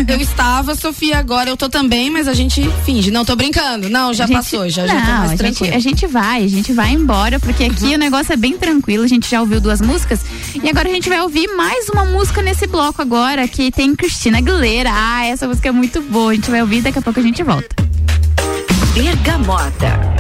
Eu 0.09 0.21
estava, 0.21 0.75
Sofia, 0.75 1.19
agora 1.19 1.51
eu 1.51 1.57
tô 1.57 1.69
também, 1.69 2.11
mas 2.11 2.29
a 2.29 2.35
gente 2.35 2.69
finge. 2.85 3.11
Não, 3.11 3.25
tô 3.25 3.35
brincando. 3.37 3.89
Não, 3.91 4.13
já 4.15 4.27
gente- 4.27 4.37
passou, 4.37 4.69
já, 4.69 4.87
já 4.87 4.95
não, 4.95 5.01
tô 5.01 5.13
mais 5.27 5.41
a 5.41 5.45
gente, 5.45 5.65
a 5.69 5.79
gente 5.79 6.07
vai, 6.07 6.45
a 6.45 6.49
gente 6.49 6.73
vai 6.73 6.93
embora, 6.93 7.39
porque 7.41 7.65
aqui 7.65 7.95
o 7.95 7.99
negócio 7.99 8.33
é 8.33 8.37
bem 8.37 8.57
tranquilo. 8.57 9.05
A 9.05 9.09
gente 9.09 9.29
já 9.29 9.41
ouviu 9.41 9.61
duas 9.61 9.81
músicas 9.81 10.21
e 10.63 10.69
agora 10.69 10.89
a 10.89 10.93
gente 10.93 11.09
vai 11.09 11.21
ouvir 11.21 11.49
mais 11.57 11.89
uma 11.89 12.05
música 12.05 12.41
nesse 12.43 12.67
bloco 12.67 13.03
agora, 13.03 13.47
que 13.49 13.71
tem 13.71 13.95
Cristina 13.95 14.39
Aguilera. 14.39 14.91
Ah, 14.93 15.25
essa 15.25 15.47
música 15.49 15.69
é 15.69 15.73
muito 15.73 16.01
boa. 16.03 16.33
A 16.33 16.35
gente 16.35 16.51
vai 16.51 16.61
ouvir 16.61 16.81
daqui 16.83 16.99
a 16.99 17.03
pouco 17.03 17.19
a 17.19 17.23
gente 17.23 17.43
volta. 17.43 17.75
Bergamota. 18.95 20.12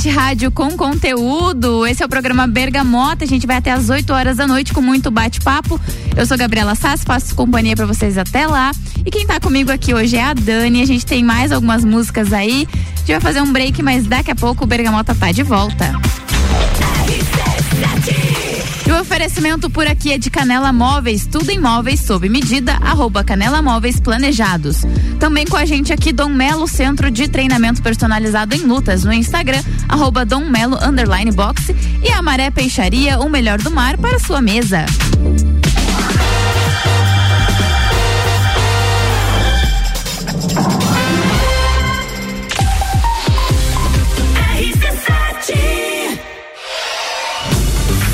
Net 0.00 0.08
Rádio 0.08 0.50
com 0.50 0.70
conteúdo. 0.78 1.86
Esse 1.86 2.02
é 2.02 2.06
o 2.06 2.08
programa 2.08 2.46
Bergamota. 2.46 3.24
A 3.24 3.26
gente 3.26 3.46
vai 3.46 3.56
até 3.56 3.70
as 3.70 3.90
8 3.90 4.10
horas 4.14 4.38
da 4.38 4.46
noite 4.46 4.72
com 4.72 4.80
muito 4.80 5.10
bate-papo. 5.10 5.78
Eu 6.16 6.24
sou 6.24 6.38
Gabriela 6.38 6.74
Sass, 6.74 7.04
faço 7.04 7.34
companhia 7.34 7.76
para 7.76 7.84
vocês 7.84 8.16
até 8.16 8.46
lá. 8.46 8.70
E 9.04 9.10
quem 9.10 9.26
tá 9.26 9.38
comigo 9.38 9.70
aqui 9.70 9.92
hoje 9.92 10.16
é 10.16 10.22
a 10.22 10.32
Dani. 10.32 10.80
A 10.80 10.86
gente 10.86 11.04
tem 11.04 11.22
mais 11.22 11.52
algumas 11.52 11.84
músicas 11.84 12.32
aí. 12.32 12.66
A 12.72 12.96
gente 12.96 13.12
vai 13.12 13.20
fazer 13.20 13.42
um 13.42 13.52
break, 13.52 13.82
mas 13.82 14.06
daqui 14.06 14.30
a 14.30 14.34
pouco 14.34 14.64
o 14.64 14.66
Bergamota 14.66 15.14
tá 15.14 15.32
de 15.32 15.42
volta. 15.42 15.94
E 18.86 18.92
o 18.92 19.00
oferecimento 19.00 19.68
por 19.68 19.86
aqui 19.86 20.12
é 20.12 20.18
de 20.18 20.30
Canela 20.30 20.72
Móveis, 20.72 21.24
tudo 21.24 21.50
em 21.50 21.60
móveis 21.60 22.00
sob 22.00 22.28
medida, 22.28 22.72
arroba 22.80 23.22
Canela 23.22 23.62
Móveis 23.62 24.00
Planejados. 24.00 24.78
Também 25.20 25.46
com 25.46 25.56
a 25.56 25.64
gente 25.64 25.92
aqui, 25.92 26.12
Dom 26.12 26.30
Melo, 26.30 26.66
Centro 26.66 27.08
de 27.08 27.28
Treinamento 27.28 27.82
Personalizado 27.82 28.56
em 28.56 28.60
Lutas, 28.60 29.04
no 29.04 29.12
Instagram 29.12 29.62
arroba 29.90 30.24
Dom 30.24 30.44
Melo 30.44 30.78
Underline 30.82 31.32
Boxe 31.32 31.74
e 32.02 32.10
a 32.10 32.22
Maré 32.22 32.50
Peixaria, 32.50 33.18
o 33.18 33.28
melhor 33.28 33.58
do 33.58 33.70
mar 33.70 33.98
para 33.98 34.18
sua 34.18 34.40
mesa. 34.40 34.86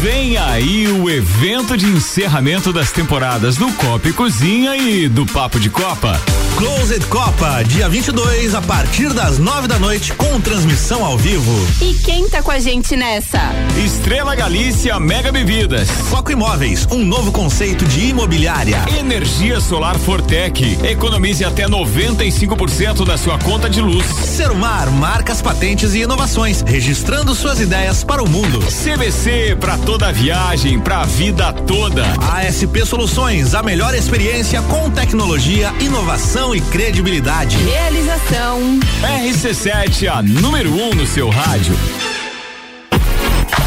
Vem 0.00 0.38
aí 0.38 0.86
o 0.86 1.10
evento 1.10 1.76
de 1.76 1.86
encerramento 1.86 2.72
das 2.72 2.92
temporadas 2.92 3.56
do 3.56 3.70
Copa 3.72 4.08
e 4.08 4.12
Cozinha 4.12 4.76
e 4.76 5.08
do 5.08 5.26
Papo 5.26 5.58
de 5.58 5.68
Copa. 5.68 6.20
Closed 6.56 7.04
Copa, 7.08 7.62
dia 7.64 7.86
22, 7.86 8.54
a 8.54 8.62
partir 8.62 9.12
das 9.12 9.38
9 9.38 9.68
da 9.68 9.78
noite, 9.78 10.14
com 10.14 10.40
transmissão 10.40 11.04
ao 11.04 11.18
vivo. 11.18 11.52
E 11.82 11.92
quem 12.02 12.30
tá 12.30 12.42
com 12.42 12.50
a 12.50 12.58
gente 12.58 12.96
nessa? 12.96 13.38
Estrela 13.84 14.34
Galícia 14.34 14.98
Mega 14.98 15.30
Bebidas. 15.30 15.90
Foco 15.90 16.32
Imóveis, 16.32 16.88
um 16.90 17.04
novo 17.04 17.30
conceito 17.30 17.84
de 17.84 18.06
imobiliária. 18.06 18.82
Energia 18.98 19.60
Solar 19.60 19.98
Fortec. 19.98 20.78
Economize 20.82 21.44
até 21.44 21.68
95% 21.68 23.04
da 23.04 23.18
sua 23.18 23.38
conta 23.38 23.68
de 23.68 23.82
luz. 23.82 24.06
Serumar, 24.06 24.90
marcas, 24.90 25.42
patentes 25.42 25.92
e 25.92 26.00
inovações, 26.00 26.62
registrando 26.62 27.34
suas 27.34 27.60
ideias 27.60 28.02
para 28.02 28.22
o 28.22 28.28
mundo. 28.28 28.60
CBC 28.60 29.56
para 29.60 29.76
toda 29.76 30.10
viagem, 30.10 30.80
para 30.80 31.02
a 31.02 31.04
vida 31.04 31.52
toda. 31.52 32.04
ASP 32.32 32.86
Soluções, 32.86 33.54
a 33.54 33.62
melhor 33.62 33.94
experiência 33.94 34.62
com 34.62 34.90
tecnologia, 34.90 35.72
inovação 35.80 36.54
e 36.54 36.62
credibilidade. 36.62 37.58
Realização 37.58 38.80
RC7, 39.02 40.08
a 40.08 40.22
número 40.22 40.72
1 40.72 40.88
um 40.90 40.94
no 40.94 41.06
seu 41.06 41.28
rádio. 41.28 41.76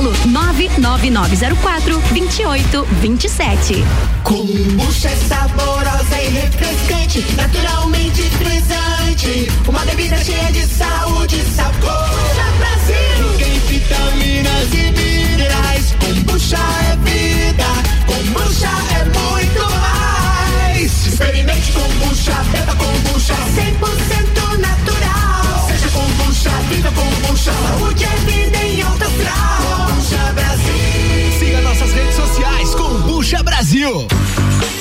Paulo, 0.00 0.14
99904 0.24 2.00
2827. 2.10 3.84
Kombucha 4.24 5.08
é 5.08 5.16
saborosa 5.16 6.22
e 6.22 6.28
refrescante, 6.28 7.26
naturalmente 7.36 8.22
frisante. 8.22 9.52
Uma 9.68 9.84
bebida 9.84 10.16
cheia 10.24 10.50
de 10.52 10.66
saúde 10.66 11.36
e 11.36 11.54
sabor. 11.54 12.08
Brasil! 12.58 13.36
Tem 13.38 13.58
vitaminas 13.60 14.72
e 14.72 14.90
minerais. 14.92 15.94
Kombucha 16.00 16.56
é 16.56 16.96
vida, 17.04 17.66
kombucha 18.06 18.70
é 18.96 19.04
muito 19.04 19.62
mais. 19.80 21.06
Experimente 21.06 21.72
kombucha, 21.72 22.32
beba 22.52 22.74
kombucha, 22.74 23.34
100% 23.34 24.58
natural. 24.60 25.68
Seja 25.68 25.88
kombucha, 25.90 26.50
vida 26.70 26.90
kombucha, 26.92 27.52
saúde 27.52 28.04
é 28.04 28.16
vida. 28.30 28.59
Brasil. 33.60 34.06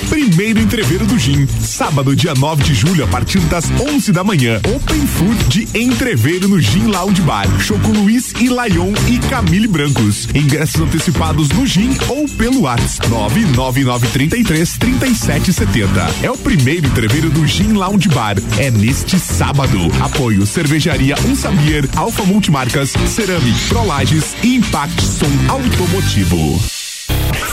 Primeiro 0.08 0.58
entreveiro 0.58 1.06
do 1.06 1.20
Gin, 1.20 1.46
sábado, 1.60 2.16
dia 2.16 2.34
9 2.34 2.64
de 2.64 2.74
julho, 2.74 3.04
a 3.04 3.08
partir 3.08 3.40
das 3.42 3.70
11 3.70 4.14
da 4.14 4.24
manhã. 4.24 4.62
Open 4.74 5.06
Food 5.06 5.44
de 5.50 5.78
entreveiro 5.78 6.48
no 6.48 6.62
Gin 6.62 6.86
Lounge 6.88 7.22
Bar. 7.24 7.46
Choco 7.60 7.90
Luiz 7.90 8.32
e 8.40 8.48
Layon 8.48 8.94
e 9.10 9.20
Camille 9.28 9.68
Brancos. 9.68 10.30
Ingressos 10.34 10.80
antecipados 10.80 11.50
no 11.50 11.68
Gin 11.68 11.90
ou 12.08 12.26
pelo 12.30 12.62
WhatsApp. 12.62 13.10
99933 13.10 14.78
3770. 14.78 16.26
É 16.26 16.32
o 16.32 16.38
primeiro 16.38 16.88
entreveiro 16.88 17.30
do 17.30 17.46
Gin 17.46 17.74
Lounge 17.74 18.08
Bar. 18.08 18.38
É 18.58 18.72
neste 18.72 19.20
sábado. 19.20 19.78
Apoio 20.00 20.46
Cervejaria 20.46 21.16
Um 21.28 21.36
Sabier, 21.36 21.84
Alfa 21.98 22.24
Multimarcas, 22.24 22.94
Cerame, 23.08 23.54
Prolages 23.68 24.38
e 24.42 24.56
Impact 24.56 25.02
Som 25.02 25.28
Automotivo. 25.50 26.79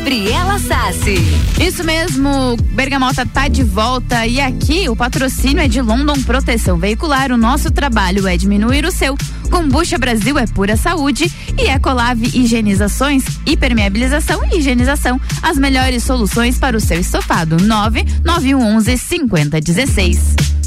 Gabriela 0.00 0.58
Sassi. 0.58 1.16
Isso 1.60 1.84
mesmo, 1.84 2.56
Bergamota 2.72 3.26
tá 3.26 3.48
de 3.48 3.62
volta 3.62 4.26
e 4.26 4.40
aqui 4.40 4.88
o 4.88 4.96
patrocínio 4.96 5.62
é 5.62 5.68
de 5.68 5.82
London 5.82 6.14
Proteção 6.22 6.78
Veicular. 6.78 7.30
O 7.30 7.36
nosso 7.36 7.70
trabalho 7.70 8.26
é 8.26 8.34
diminuir 8.34 8.86
o 8.86 8.90
seu. 8.90 9.14
Kombucha 9.50 9.98
Brasil 9.98 10.38
é 10.38 10.46
pura 10.46 10.74
saúde 10.74 11.30
e 11.58 11.68
Ecolave 11.68 12.30
Higienizações, 12.34 13.24
hipermeabilização 13.44 14.42
e 14.50 14.56
higienização. 14.56 15.20
As 15.42 15.58
melhores 15.58 16.02
soluções 16.02 16.58
para 16.58 16.78
o 16.78 16.80
seu 16.80 16.98
estofado. 16.98 17.58
99111 17.58 18.96
5016. 18.96 20.59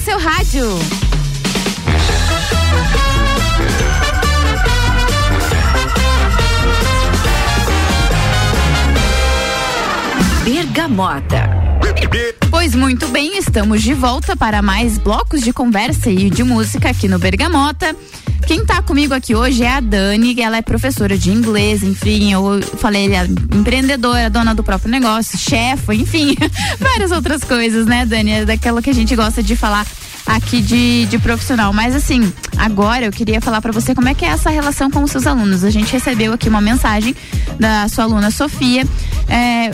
Seu 0.00 0.18
rádio. 0.18 0.64
Bergamota. 10.42 11.50
Pois 12.50 12.74
muito 12.74 13.08
bem, 13.08 13.36
estamos 13.36 13.82
de 13.82 13.92
volta 13.92 14.34
para 14.34 14.62
mais 14.62 14.96
blocos 14.96 15.42
de 15.42 15.52
conversa 15.52 16.10
e 16.10 16.30
de 16.30 16.42
música 16.42 16.90
aqui 16.90 17.06
no 17.06 17.18
Bergamota. 17.18 17.94
Quem 18.50 18.64
tá 18.64 18.82
comigo 18.82 19.14
aqui 19.14 19.32
hoje 19.32 19.62
é 19.62 19.74
a 19.74 19.78
Dani, 19.78 20.40
ela 20.40 20.56
é 20.56 20.60
professora 20.60 21.16
de 21.16 21.30
inglês, 21.30 21.84
enfim, 21.84 22.32
eu 22.32 22.60
falei, 22.78 23.14
é 23.14 23.24
empreendedora, 23.56 24.28
dona 24.28 24.52
do 24.52 24.64
próprio 24.64 24.90
negócio, 24.90 25.38
chefe, 25.38 25.94
enfim, 25.94 26.34
várias 26.80 27.12
outras 27.12 27.44
coisas, 27.44 27.86
né, 27.86 28.04
Dani? 28.04 28.32
É 28.32 28.44
daquela 28.44 28.82
que 28.82 28.90
a 28.90 28.92
gente 28.92 29.14
gosta 29.14 29.40
de 29.40 29.54
falar 29.54 29.86
aqui 30.26 30.60
de, 30.60 31.06
de 31.06 31.16
profissional. 31.20 31.72
Mas 31.72 31.94
assim, 31.94 32.32
agora 32.58 33.06
eu 33.06 33.12
queria 33.12 33.40
falar 33.40 33.62
para 33.62 33.70
você 33.70 33.94
como 33.94 34.08
é 34.08 34.14
que 34.14 34.24
é 34.24 34.28
essa 34.30 34.50
relação 34.50 34.90
com 34.90 35.04
os 35.04 35.12
seus 35.12 35.28
alunos. 35.28 35.62
A 35.62 35.70
gente 35.70 35.92
recebeu 35.92 36.32
aqui 36.32 36.48
uma 36.48 36.60
mensagem 36.60 37.14
da 37.56 37.88
sua 37.88 38.02
aluna 38.02 38.32
Sofia. 38.32 38.84
É, 39.28 39.70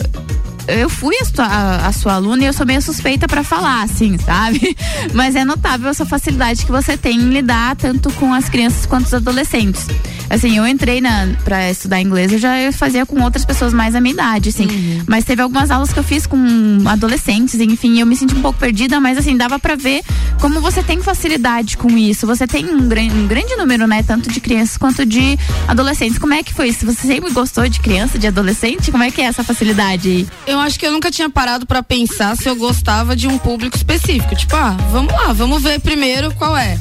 eu 0.67 0.89
fui 0.89 1.15
a 1.21 1.25
sua, 1.25 1.45
a, 1.45 1.87
a 1.87 1.91
sua 1.91 2.13
aluna 2.13 2.43
e 2.43 2.45
eu 2.45 2.53
sou 2.53 2.65
meio 2.65 2.81
suspeita 2.81 3.27
para 3.27 3.43
falar, 3.43 3.83
assim, 3.83 4.17
sabe? 4.17 4.75
Mas 5.13 5.35
é 5.35 5.45
notável 5.45 5.89
essa 5.89 6.05
facilidade 6.05 6.65
que 6.65 6.71
você 6.71 6.97
tem 6.97 7.17
em 7.17 7.29
lidar 7.29 7.75
tanto 7.75 8.11
com 8.13 8.33
as 8.33 8.49
crianças 8.49 8.85
quanto 8.85 9.05
os 9.05 9.13
adolescentes. 9.13 9.87
Assim, 10.29 10.57
eu 10.57 10.67
entrei 10.67 10.99
na 10.99 11.27
para 11.43 11.69
estudar 11.71 12.01
inglês, 12.01 12.33
eu 12.33 12.37
já 12.37 12.71
fazia 12.73 13.05
com 13.05 13.21
outras 13.21 13.45
pessoas 13.45 13.73
mais 13.73 13.93
da 13.93 14.01
minha 14.01 14.13
idade, 14.13 14.49
assim. 14.49 14.65
Uhum. 14.65 15.03
Mas 15.07 15.23
teve 15.23 15.41
algumas 15.41 15.71
aulas 15.71 15.93
que 15.93 15.99
eu 15.99 16.03
fiz 16.03 16.25
com 16.25 16.37
adolescentes, 16.85 17.55
enfim, 17.59 17.99
eu 17.99 18.05
me 18.05 18.15
senti 18.15 18.35
um 18.35 18.41
pouco 18.41 18.59
perdida, 18.59 18.99
mas 18.99 19.17
assim, 19.17 19.37
dava 19.37 19.57
para 19.57 19.75
ver 19.75 20.01
como 20.41 20.59
você 20.59 20.83
tem 20.83 21.01
facilidade 21.01 21.77
com 21.77 21.89
isso. 21.97 22.27
Você 22.27 22.45
tem 22.45 22.65
um, 22.65 22.87
gran, 22.87 23.03
um 23.03 23.27
grande 23.27 23.55
número, 23.55 23.87
né, 23.87 24.03
tanto 24.03 24.29
de 24.29 24.41
crianças 24.41 24.77
quanto 24.77 25.05
de 25.05 25.39
adolescentes. 25.67 26.17
Como 26.17 26.33
é 26.33 26.43
que 26.43 26.53
foi 26.53 26.69
isso? 26.69 26.85
Você 26.85 27.07
sempre 27.07 27.31
gostou 27.31 27.67
de 27.69 27.79
criança, 27.79 28.19
de 28.19 28.27
adolescente? 28.27 28.91
Como 28.91 29.03
é 29.03 29.11
que 29.11 29.21
é 29.21 29.25
essa 29.25 29.43
facilidade 29.43 30.09
aí? 30.09 30.27
Eu 30.57 30.61
acho 30.61 30.79
que 30.79 30.87
eu 30.87 30.91
nunca 30.91 31.11
tinha 31.11 31.29
parado 31.29 31.65
pra 31.67 31.83
pensar 31.83 32.35
se 32.35 32.49
eu 32.49 32.55
gostava 32.55 33.15
de 33.15 33.27
um 33.27 33.37
público 33.37 33.77
específico. 33.77 34.35
Tipo, 34.35 34.55
ah, 34.55 34.75
vamos 34.91 35.13
lá, 35.13 35.31
vamos 35.31 35.61
ver 35.61 35.79
primeiro 35.79 36.33
qual 36.33 36.57
é. 36.57 36.79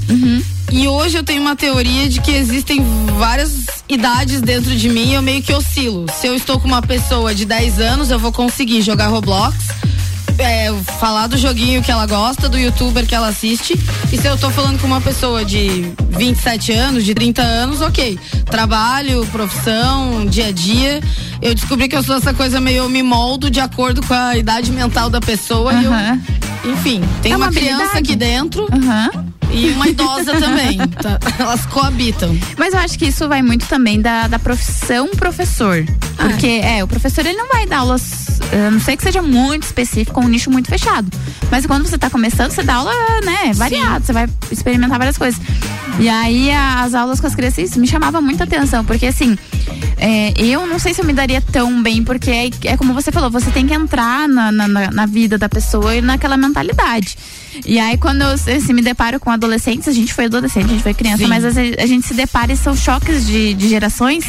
E 0.73 0.89
hoje 0.89 1.19
eu 1.19 1.23
tenho 1.23 1.43
uma 1.43 1.55
teoria 1.55 2.09
de 2.09 2.21
que 2.21 2.33
existem 2.33 2.83
várias 3.19 3.67
idades 3.89 4.41
dentro 4.41 4.75
de 4.75 4.89
mim 4.89 5.11
e 5.11 5.15
eu 5.15 5.23
meio 5.23 5.43
que 5.43 5.53
oscilo. 5.53 6.07
Se 6.11 6.27
eu 6.27 6.35
estou 6.35 6.59
com 6.59 6.67
uma 6.67 6.83
pessoa 6.83 7.35
de 7.35 7.45
10 7.45 7.79
anos, 7.79 8.11
eu 8.11 8.19
vou 8.19 8.33
conseguir 8.33 8.81
jogar 8.83 9.09
Roblox. 9.09 9.55
É, 10.39 10.73
falar 10.99 11.27
do 11.27 11.37
joguinho 11.37 11.83
que 11.83 11.91
ela 11.91 12.07
gosta, 12.07 12.49
do 12.49 12.59
youtuber 12.59 13.07
que 13.07 13.15
ela 13.15 13.29
assiste. 13.29 13.75
E 14.13 14.17
se 14.17 14.27
eu 14.27 14.37
tô 14.37 14.51
falando 14.51 14.81
com 14.81 14.87
uma 14.87 15.01
pessoa 15.01 15.45
de 15.45 15.93
27 16.11 16.73
anos, 16.73 17.05
de 17.05 17.15
30 17.15 17.43
anos, 17.43 17.81
ok. 17.81 18.19
Trabalho, 18.47 19.27
profissão, 19.27 20.27
dia 20.27 20.49
a 20.49 20.53
dia. 20.53 21.01
Eu 21.41 21.55
descobri 21.55 21.89
que 21.89 21.97
eu 21.97 22.03
sou 22.03 22.17
essa 22.17 22.33
coisa 22.33 22.61
meio 22.61 22.79
eu 22.79 22.89
me 22.89 23.03
moldo 23.03 23.51
de 23.51 23.61
acordo 23.61 24.05
com 24.07 24.15
a 24.15 24.37
idade 24.37 24.71
mental 24.73 25.09
da 25.09 25.21
pessoa. 25.21 25.73
E 25.75 25.85
eu, 25.85 25.93
enfim, 26.73 27.03
tem 27.23 27.33
É 27.33 27.37
uma 27.37 27.47
uma, 27.47 27.53
criança 27.53 27.99
aqui 27.99 28.17
dentro 28.17 28.67
e 29.57 29.71
uma 29.73 29.89
idosa 29.89 30.39
também. 30.39 30.79
tá? 31.03 31.19
Elas 31.39 31.65
coabitam. 31.67 32.37
Mas 32.57 32.75
eu 32.75 32.81
acho 32.81 32.99
que 32.99 33.07
isso 33.07 33.29
vai 33.29 33.43
muito 33.43 33.67
também 33.67 34.01
da, 34.01 34.29
da 34.29 34.39
profissão 34.39 35.09
professor. 35.09 35.85
Porque, 36.17 36.61
é, 36.63 36.83
o 36.83 36.87
professor 36.89 37.25
ele 37.27 37.37
não 37.37 37.49
vai 37.49 37.67
dar 37.67 37.79
aulas, 37.79 38.41
a 38.53 38.71
não 38.71 38.81
sei 38.81 38.97
que 38.97 39.03
seja 39.03 39.21
muito 39.23 39.65
específico, 39.65 40.21
um 40.21 40.29
nicho 40.29 40.51
muito 40.51 40.69
fechado. 40.69 41.09
Mas 41.51 41.67
quando 41.67 41.87
você 41.87 41.99
tá 41.99 42.09
começando, 42.11 42.51
você 42.51 42.63
dá 42.63 42.75
aula, 42.77 42.93
né, 43.25 43.53
variado, 43.55 44.05
você 44.07 44.13
vai 44.13 44.27
experimentar 44.51 44.99
várias 44.99 45.19
coisas. 45.19 45.41
E 45.99 46.09
aí 46.09 46.51
as 46.51 46.95
aulas 46.95 47.21
com 47.21 47.27
as 47.27 47.35
crianças, 47.35 47.71
isso 47.71 47.81
me 47.81 47.87
chamava 47.87 48.21
muita 48.21 48.45
atenção, 48.45 48.85
porque 48.85 49.07
assim, 49.07 49.37
é, 49.99 50.33
eu 50.37 50.67
não 50.67 50.79
sei 50.79 50.93
se 50.93 51.01
eu 51.01 51.07
me 51.07 51.13
daria 51.13 51.41
tão 51.41 51.83
bem, 51.83 52.03
porque 52.03 52.31
é, 52.31 52.51
é 52.65 52.77
como 52.77 52.93
você 52.93 53.11
falou, 53.13 53.31
você 53.31 53.51
tem 53.51 53.67
que 53.67 53.75
entrar 53.75 54.29
na, 54.29 54.51
na, 54.53 54.69
na- 54.69 54.91
na 54.91 55.07
vida 55.07 55.39
da 55.39 55.49
pessoa 55.49 55.95
e 55.97 56.01
naquela 56.03 56.37
mentalidade. 56.37 57.17
E 57.65 57.79
aí, 57.79 57.97
quando 57.97 58.21
eu 58.21 58.29
assim, 58.33 58.73
me 58.75 58.83
deparo 58.83 59.19
com 59.19 59.31
adolescentes, 59.31 59.46
a 59.55 59.93
gente 59.93 60.13
foi 60.13 60.27
adolescente, 60.27 60.65
a 60.67 60.69
gente 60.69 60.83
foi 60.83 60.95
criança, 60.95 61.19
Sim. 61.19 61.27
mas 61.27 61.45
às 61.45 61.55
vezes 61.55 61.77
a 61.79 61.87
gente 61.87 62.07
se 62.07 62.15
depara 62.15 62.53
e 62.53 62.57
são 62.57 62.77
choques 62.77 63.27
de, 63.27 63.55
de 63.55 63.69
gerações. 63.69 64.25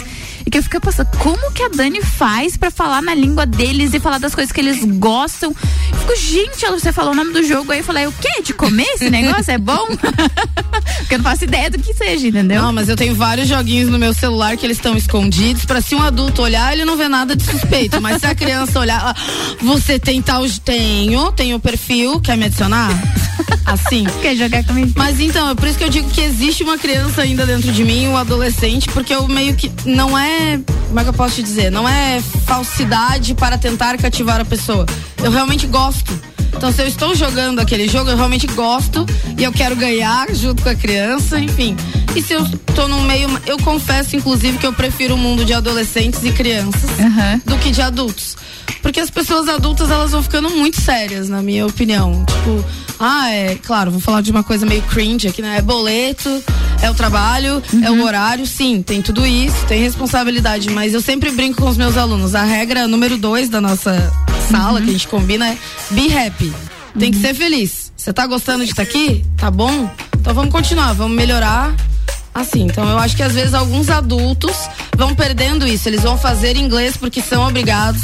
E 0.45 0.49
que 0.49 0.58
eu 0.58 0.63
fico 0.63 0.80
pensando, 0.80 1.10
como 1.17 1.51
que 1.51 1.62
a 1.62 1.67
Dani 1.67 2.01
faz 2.01 2.56
pra 2.56 2.71
falar 2.71 3.01
na 3.01 3.13
língua 3.13 3.45
deles 3.45 3.93
e 3.93 3.99
falar 3.99 4.17
das 4.17 4.34
coisas 4.34 4.51
que 4.51 4.62
eles 4.62 4.84
gostam? 4.97 5.53
Eu 5.91 5.97
fico, 5.99 6.15
gente, 6.15 6.65
você 6.67 6.93
falou 6.93 7.12
o 7.12 7.15
nome 7.15 7.34
do 7.34 7.43
jogo 7.43 7.71
aí, 7.71 7.80
eu 7.80 7.84
falei, 7.84 8.08
o 8.08 8.13
quê? 8.13 8.41
De 8.41 8.53
comer 8.53 8.88
esse 8.93 9.10
negócio? 9.12 9.51
É 9.51 9.58
bom? 9.58 9.88
Porque 11.08 11.15
eu 11.15 11.20
não 11.20 11.24
faço 11.24 11.46
ideia 11.46 11.70
do 11.70 11.80
que 11.80 11.93
seja, 11.93 12.28
entendeu? 12.28 12.62
Não, 12.62 12.74
mas 12.74 12.89
eu 12.89 12.96
tenho 12.98 13.15
vários 13.15 13.48
joguinhos 13.48 13.89
no 13.89 13.98
meu 13.98 14.13
celular 14.13 14.58
que 14.58 14.65
eles 14.65 14.76
estão 14.76 14.98
escondidos 14.98 15.63
pra 15.63 15.80
se 15.80 15.96
um 15.96 16.02
adulto 16.02 16.41
olhar, 16.41 16.74
ele 16.74 16.84
não 16.84 16.98
vê 16.98 17.08
nada 17.08 17.34
de 17.34 17.46
suspeito. 17.46 18.02
Mas 18.02 18.20
se 18.20 18.26
a 18.26 18.36
criança 18.36 18.78
olhar, 18.78 19.02
ah, 19.02 19.15
você 19.62 19.98
tem 19.98 20.22
tal. 20.22 20.43
Tenho, 20.65 21.32
tenho 21.32 21.56
o 21.56 21.60
perfil, 21.62 22.20
quer 22.20 22.36
me 22.36 22.43
adicionar? 22.43 22.89
Assim. 23.65 24.06
Quer 24.22 24.36
jogar 24.36 24.65
comigo? 24.65 24.91
Mas 24.98 25.22
então, 25.22 25.50
é 25.50 25.56
por 25.56 25.67
isso 25.70 25.78
que 25.78 25.84
eu 25.86 25.89
digo 25.89 26.10
que 26.10 26.20
existe 26.20 26.63
uma 26.63 26.78
criança 26.78 27.22
ainda 27.22 27.46
dentro 27.46 27.72
de 27.72 27.84
mim, 27.86 28.08
um 28.08 28.17
adolescente, 28.17 28.89
porque 28.89 29.15
eu 29.15 29.26
meio 29.30 29.56
que. 29.56 29.72
Não 29.86 30.17
é. 30.17 30.60
Como 30.88 31.00
é 31.00 31.04
que 31.04 31.10
eu 31.10 31.13
posso 31.13 31.36
te 31.36 31.43
dizer? 31.43 31.72
Não 31.72 31.88
é 31.88 32.22
falsidade 32.46 33.34
para 33.34 33.58
tentar 33.58 33.98
cativar 33.98 34.41
a 34.41 34.46
pessoa. 34.46 34.86
Eu 35.24 35.32
realmente 35.32 35.67
gosto. 35.67 36.12
Então, 36.55 36.71
se 36.71 36.81
eu 36.81 36.88
estou 36.88 37.15
jogando 37.15 37.60
aquele 37.60 37.88
jogo, 37.88 38.10
eu 38.10 38.17
realmente 38.17 38.47
gosto 38.47 39.05
e 39.38 39.43
eu 39.43 39.51
quero 39.51 39.75
ganhar 39.75 40.33
junto 40.33 40.63
com 40.63 40.69
a 40.69 40.75
criança, 40.75 41.39
enfim. 41.39 41.75
E 42.15 42.21
se 42.21 42.33
eu 42.33 42.43
estou 42.43 42.88
num 42.88 43.01
meio. 43.01 43.27
Eu 43.45 43.57
confesso, 43.57 44.15
inclusive, 44.15 44.57
que 44.57 44.65
eu 44.65 44.73
prefiro 44.73 45.15
o 45.15 45.17
mundo 45.17 45.43
de 45.43 45.53
adolescentes 45.53 46.23
e 46.23 46.31
crianças 46.31 46.89
do 47.45 47.57
que 47.57 47.71
de 47.71 47.81
adultos. 47.81 48.36
Porque 48.82 49.00
as 49.00 49.10
pessoas 49.10 49.48
adultas, 49.48 49.90
elas 49.90 50.12
vão 50.12 50.24
ficando 50.24 50.50
muito 50.50 50.80
sérias, 50.82 51.30
na 51.30 51.42
minha 51.42 51.66
opinião. 51.66 52.26
Tipo, 52.26 52.66
ah, 53.00 53.30
é. 53.30 53.56
Claro, 53.56 53.92
vou 53.92 54.00
falar 54.00 54.22
de 54.22 54.32
uma 54.32 54.44
coisa 54.44 54.66
meio 54.66 54.82
cringe 54.84 55.28
aqui, 55.28 55.42
né? 55.42 55.58
É 55.58 55.62
boleto, 55.62 56.44
é 56.82 56.90
o 56.90 56.94
trabalho, 56.94 57.62
é 57.84 57.92
o 57.92 58.04
horário, 58.04 58.46
sim, 58.46 58.82
tem 58.82 59.02
tudo 59.02 59.26
isso, 59.26 59.66
tem 59.68 59.82
responsabilidade. 59.82 60.70
Mas 60.70 60.94
eu 60.94 61.02
sempre 61.02 61.32
brinco 61.32 61.62
com 61.62 61.70
os 61.70 61.78
meus 61.78 61.98
alunos. 61.98 62.36
A 62.36 62.44
regra 62.44 62.88
número 62.88 63.18
dois 63.18 63.50
da 63.50 63.62
nossa 63.62 64.12
sala, 64.50 64.82
que 64.82 64.90
a 64.90 64.94
gente 64.94 65.08
combina, 65.08 65.50
é 65.50 65.58
be 65.92 66.08
happy. 66.16 66.54
Tem 66.98 67.12
que 67.12 67.20
ser 67.20 67.34
feliz. 67.34 67.92
Você 67.96 68.12
tá 68.12 68.26
gostando 68.26 68.63
de 68.63 68.72
estar 68.72 68.84
aqui? 68.84 69.24
Tá 69.38 69.52
bom? 69.52 69.90
Então 70.20 70.34
vamos 70.34 70.52
continuar, 70.52 70.94
vamos 70.94 71.16
melhorar. 71.16 71.76
Assim, 72.34 72.63
então 72.63 72.88
eu 72.88 72.98
acho 73.00 73.16
que 73.16 73.24
às 73.24 73.34
vezes 73.34 73.54
alguns 73.54 73.90
adultos 73.90 74.56
vão 74.96 75.16
perdendo 75.16 75.68
isso. 75.68 75.90
Eles 75.90 76.04
vão 76.04 76.18
fazer 76.18 76.56
inglês 76.56 76.96
porque 76.96 77.22
são 77.22 77.48
obrigados. 77.48 78.02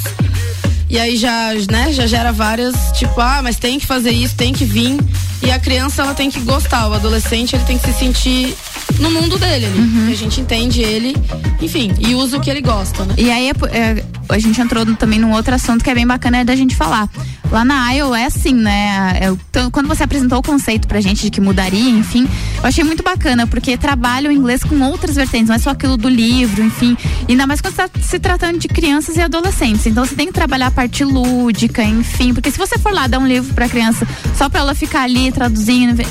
E 0.90 1.00
aí 1.00 1.18
já, 1.18 1.54
né, 1.72 1.92
já 1.92 2.06
gera 2.06 2.32
várias, 2.32 2.76
tipo, 2.94 3.20
ah, 3.20 3.42
mas 3.42 3.58
tem 3.58 3.80
que 3.80 3.86
fazer 3.86 4.12
isso, 4.12 4.36
tem 4.36 4.54
que 4.54 4.66
vir. 4.66 4.98
E 5.46 5.52
a 5.52 5.60
criança, 5.60 6.02
ela 6.02 6.14
tem 6.14 6.30
que 6.32 6.40
gostar. 6.42 6.88
O 6.88 6.94
adolescente, 6.94 7.56
ele 7.56 7.64
tem 7.66 7.78
que 7.78 7.86
se 7.92 8.00
sentir 8.00 8.56
no 9.00 9.12
mundo 9.12 9.38
dele 9.38 9.66
ali. 9.66 10.10
E 10.10 10.12
a 10.12 10.16
gente 10.16 10.40
entende 10.42 10.82
ele, 10.82 11.16
enfim, 11.62 11.92
e 12.00 12.16
usa 12.16 12.38
o 12.38 12.42
que 12.42 12.50
ele 12.50 12.62
gosta, 12.62 13.04
né? 13.06 13.14
E 13.18 13.30
aí 13.30 13.50
é 13.50 13.54
é, 13.72 14.04
a 14.30 14.40
gente 14.40 14.60
entrou 14.62 14.86
também 14.96 15.20
num 15.20 15.32
outro 15.34 15.54
assunto 15.56 15.84
que 15.84 15.90
é 15.90 15.96
bem 15.96 16.06
bacana 16.08 16.38
é 16.40 16.44
da 16.44 16.56
gente 16.56 16.76
falar. 16.76 17.10
Lá 17.52 17.64
na 17.64 17.92
IO 17.94 18.16
é 18.16 18.26
assim, 18.26 18.54
né? 18.54 19.20
O- 19.32 19.38
então, 19.50 19.70
quando 19.70 19.88
você 19.88 20.02
apresentou 20.04 20.40
o 20.40 20.42
conceito 20.42 20.88
pra 20.88 21.00
gente 21.02 21.22
de 21.24 21.30
que 21.30 21.40
mudaria, 21.40 21.90
enfim, 21.90 22.28
eu 22.58 22.66
achei 22.66 22.84
muito 22.84 23.04
bacana, 23.04 23.46
porque 23.46 23.78
trabalha 23.78 24.30
o 24.30 24.34
inglês 24.34 24.64
com 24.64 24.80
outras 24.82 25.16
vertentes, 25.16 25.50
não 25.50 25.56
é 25.56 25.60
só 25.60 25.70
aquilo 25.70 25.96
do 25.96 26.10
livro, 26.10 26.64
enfim. 26.64 26.98
Ainda 27.30 27.46
mais 27.46 27.62
quando 27.62 27.76
você 27.76 27.88
tá 27.88 28.00
se 28.02 28.18
tratando 28.20 28.58
de 28.58 28.68
crianças 28.68 29.18
e 29.18 29.22
adolescentes. 29.22 29.86
Então 29.86 30.04
você 30.06 30.16
tem 30.16 30.28
que 30.28 30.34
trabalhar 30.34 30.68
a 30.68 30.72
parte 30.72 31.04
lúdica, 31.04 31.84
enfim. 31.84 32.34
Porque 32.34 32.50
se 32.50 32.58
você 32.58 32.78
for 32.80 32.92
lá 32.92 33.06
dar 33.08 33.20
um 33.20 33.28
livro 33.28 33.54
pra 33.54 33.70
criança 33.70 34.08
só 34.36 34.50
pra 34.50 34.62
ela 34.62 34.74
ficar 34.74 35.04
ali 35.04 35.32
traduzindo, 35.34 36.02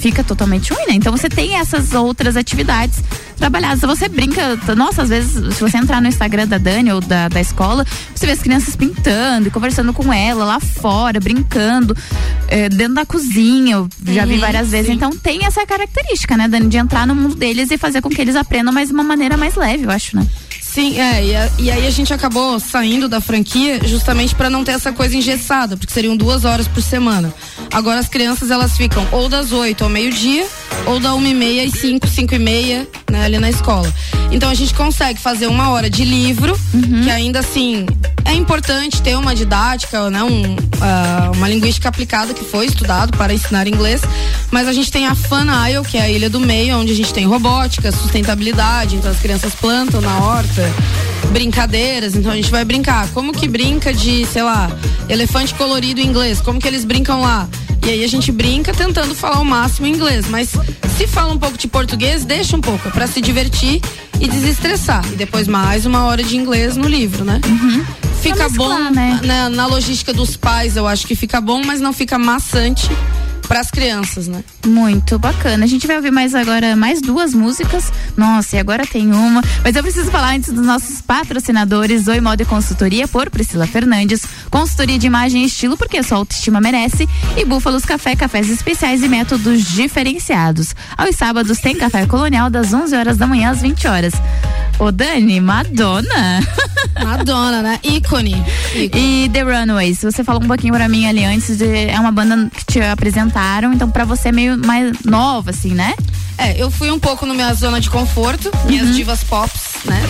fica 0.00 0.24
totalmente 0.24 0.72
ruim, 0.72 0.86
né? 0.88 0.94
Então 0.94 1.12
você 1.12 1.28
tem 1.28 1.56
essas 1.56 1.92
outras 1.92 2.36
atividades 2.36 3.02
trabalhadas. 3.36 3.80
Você 3.80 4.08
brinca, 4.08 4.56
nossa, 4.76 5.02
às 5.02 5.08
vezes, 5.08 5.54
se 5.54 5.60
você 5.60 5.76
entrar 5.76 6.00
no 6.00 6.08
Instagram 6.08 6.46
da 6.46 6.58
Dani 6.58 6.92
ou 6.92 7.00
da, 7.00 7.28
da 7.28 7.40
escola, 7.40 7.86
você 8.14 8.26
vê 8.26 8.32
as 8.32 8.40
crianças 8.40 8.76
pintando 8.76 9.48
e 9.48 9.50
conversando 9.50 9.92
com 9.92 10.12
ela 10.12 10.44
lá 10.44 10.60
fora. 10.60 11.20
brincando, 11.20 11.96
é, 12.48 12.68
dentro 12.68 12.94
da 12.94 13.06
cozinha. 13.06 13.76
Eu 13.76 13.88
já 14.06 14.24
vi 14.24 14.38
várias 14.38 14.70
vezes. 14.70 14.86
sim. 14.88 14.94
Então 14.94 15.10
tem 15.10 15.44
essa 15.44 15.64
característica, 15.66 16.36
né, 16.36 16.48
Dani, 16.48 16.68
de 16.68 16.76
entrar 16.76 17.06
no 17.06 17.14
mundo 17.14 17.34
deles 17.34 17.70
e 17.70 17.78
fazer 17.78 18.00
com 18.00 18.08
que 18.08 18.20
eles 18.20 18.36
aprendam, 18.36 18.72
mas 18.72 18.88
de 18.88 18.94
uma 18.94 19.04
maneira 19.04 19.36
mais 19.36 19.54
leve, 19.54 19.84
eu 19.84 19.90
acho, 19.90 20.16
né? 20.16 20.26
Sim, 20.72 21.00
é, 21.00 21.24
e, 21.24 21.34
a- 21.34 21.50
e 21.58 21.70
aí 21.70 21.84
a 21.86 21.90
gente 21.90 22.14
acabou 22.14 22.60
saindo 22.60 23.08
da 23.08 23.20
franquia 23.20 23.80
justamente 23.84 24.36
para 24.36 24.48
não 24.48 24.62
ter 24.62 24.70
essa 24.72 24.92
coisa 24.92 25.16
engessada, 25.16 25.76
porque 25.76 25.92
seriam 25.92 26.16
duas 26.16 26.44
horas 26.44 26.68
por 26.68 26.80
semana. 26.80 27.34
Agora 27.72 27.98
as 27.98 28.08
crianças 28.08 28.52
elas 28.52 28.76
ficam 28.76 29.04
ou 29.10 29.28
das 29.28 29.50
8 29.50 29.82
ao 29.82 29.90
meio-dia, 29.90 30.46
ou 30.86 31.00
da 31.00 31.12
uma 31.14 31.26
e 31.28 31.34
meia 31.34 31.64
às 31.64 31.72
5, 31.72 32.06
5 32.06 32.34
e 32.36 32.38
meia, 32.38 32.88
né, 33.10 33.24
ali 33.24 33.38
na 33.40 33.50
escola. 33.50 33.92
Então 34.30 34.48
a 34.48 34.54
gente 34.54 34.72
consegue 34.74 35.20
fazer 35.20 35.46
uma 35.46 35.70
hora 35.70 35.90
de 35.90 36.04
livro, 36.04 36.58
que 37.02 37.10
ainda 37.10 37.40
assim 37.40 37.86
é 38.24 38.32
importante 38.32 39.02
ter 39.02 39.16
uma 39.16 39.34
didática, 39.34 40.08
né, 40.08 40.22
um, 40.22 40.56
ah, 40.80 41.32
uma 41.34 41.48
linguística 41.48 41.88
aplicada 41.88 42.32
que 42.32 42.44
foi 42.44 42.66
estudado 42.66 43.16
para 43.16 43.34
ensinar 43.34 43.66
inglês, 43.66 44.02
mas 44.50 44.68
a 44.68 44.72
gente 44.72 44.90
tem 44.90 45.06
a 45.06 45.16
Fun 45.16 45.46
Isle, 45.68 45.84
que 45.84 45.96
é 45.98 46.02
a 46.02 46.08
ilha 46.08 46.30
do 46.30 46.38
meio, 46.38 46.76
onde 46.76 46.92
a 46.92 46.94
gente 46.94 47.12
tem 47.12 47.26
robótica, 47.26 47.90
sustentabilidade, 47.90 48.96
então 48.96 49.10
as 49.10 49.18
crianças 49.18 49.52
plantam 49.54 50.00
na 50.00 50.16
horta, 50.18 50.62
brincadeiras, 51.32 52.14
então 52.14 52.30
a 52.30 52.36
gente 52.36 52.50
vai 52.50 52.64
brincar. 52.64 53.08
Como 53.08 53.32
que 53.32 53.48
brinca 53.48 53.92
de, 53.92 54.24
sei 54.26 54.42
lá, 54.42 54.70
elefante 55.08 55.54
colorido 55.54 56.00
em 56.00 56.06
inglês? 56.06 56.40
Como 56.40 56.60
que 56.60 56.68
eles 56.68 56.84
brincam 56.84 57.20
lá? 57.20 57.48
E 57.84 57.90
aí 57.90 58.04
a 58.04 58.08
gente 58.08 58.30
brinca 58.30 58.72
tentando 58.72 59.14
falar 59.14 59.40
o 59.40 59.44
máximo 59.44 59.86
em 59.86 59.92
inglês, 59.92 60.26
mas 60.28 60.50
se 60.96 61.06
fala 61.06 61.32
um 61.32 61.38
pouco 61.38 61.56
de 61.58 61.66
português, 61.66 62.24
deixa 62.24 62.56
um 62.56 62.60
pouco, 62.60 62.88
é 62.88 62.90
pra 62.90 63.06
se 63.06 63.20
divertir 63.20 63.80
e 64.20 64.28
desestressar. 64.28 65.04
E 65.12 65.16
depois 65.16 65.48
mais 65.48 65.86
uma 65.86 66.04
hora 66.04 66.22
de 66.22 66.36
inglês 66.36 66.76
no 66.76 66.86
livro, 66.86 67.24
né? 67.24 67.40
Fica 68.20 68.36
Pra 68.36 68.48
mesclar, 68.48 68.84
bom 68.84 68.90
né? 68.90 69.20
na, 69.24 69.48
na 69.48 69.66
logística 69.66 70.12
dos 70.12 70.36
pais, 70.36 70.76
eu 70.76 70.86
acho 70.86 71.06
que 71.06 71.14
fica 71.16 71.40
bom, 71.40 71.62
mas 71.64 71.80
não 71.80 71.92
fica 71.92 72.18
maçante 72.18 72.90
pras 73.50 73.68
crianças, 73.68 74.28
né? 74.28 74.44
Muito 74.64 75.18
bacana. 75.18 75.64
A 75.64 75.66
gente 75.66 75.84
vai 75.84 75.96
ouvir 75.96 76.12
mais 76.12 76.36
agora 76.36 76.76
mais 76.76 77.02
duas 77.02 77.34
músicas. 77.34 77.92
Nossa, 78.16 78.54
e 78.54 78.60
agora 78.60 78.86
tem 78.86 79.10
uma. 79.10 79.42
Mas 79.64 79.74
eu 79.74 79.82
preciso 79.82 80.08
falar 80.08 80.36
antes 80.36 80.52
dos 80.52 80.64
nossos 80.64 81.02
patrocinadores, 81.02 82.06
Oi 82.06 82.20
Moda 82.20 82.44
e 82.44 82.46
Consultoria 82.46 83.08
por 83.08 83.28
Priscila 83.28 83.66
Fernandes, 83.66 84.24
consultoria 84.48 84.96
de 85.00 85.08
imagem 85.08 85.42
e 85.42 85.46
estilo, 85.46 85.76
porque 85.76 85.98
a 85.98 86.04
sua 86.04 86.18
autoestima 86.18 86.60
merece, 86.60 87.08
e 87.36 87.44
Búfalos 87.44 87.84
Café, 87.84 88.14
cafés 88.14 88.48
especiais 88.48 89.02
e 89.02 89.08
métodos 89.08 89.64
diferenciados. 89.64 90.72
Aos 90.96 91.16
sábados 91.16 91.58
tem 91.58 91.74
café 91.74 92.06
colonial 92.06 92.50
das 92.50 92.72
11 92.72 92.94
horas 92.94 93.16
da 93.16 93.26
manhã 93.26 93.50
às 93.50 93.60
20 93.60 93.88
horas. 93.88 94.14
Ô 94.80 94.90
Dani, 94.90 95.40
Madonna. 95.42 96.40
Madonna, 97.04 97.60
né? 97.62 97.78
Ícone. 97.84 98.42
E 98.74 99.28
The 99.30 99.42
Runaways, 99.42 100.00
você 100.00 100.24
falou 100.24 100.42
um 100.42 100.46
pouquinho 100.46 100.72
pra 100.72 100.88
mim 100.88 101.06
ali 101.06 101.22
antes 101.22 101.58
de 101.58 101.66
é 101.66 102.00
uma 102.00 102.10
banda 102.10 102.50
que 102.50 102.64
te 102.64 102.80
apresentaram, 102.80 103.74
então 103.74 103.90
pra 103.90 104.06
você 104.06 104.30
é 104.30 104.32
meio 104.32 104.56
mais 104.56 104.96
nova 105.04 105.50
assim, 105.50 105.74
né? 105.74 105.94
É, 106.38 106.60
eu 106.60 106.70
fui 106.70 106.90
um 106.90 106.98
pouco 106.98 107.26
na 107.26 107.34
minha 107.34 107.52
zona 107.52 107.78
de 107.78 107.90
conforto, 107.90 108.50
minhas 108.64 108.96
divas 108.96 109.22
pops, 109.22 109.84
né? 109.84 110.00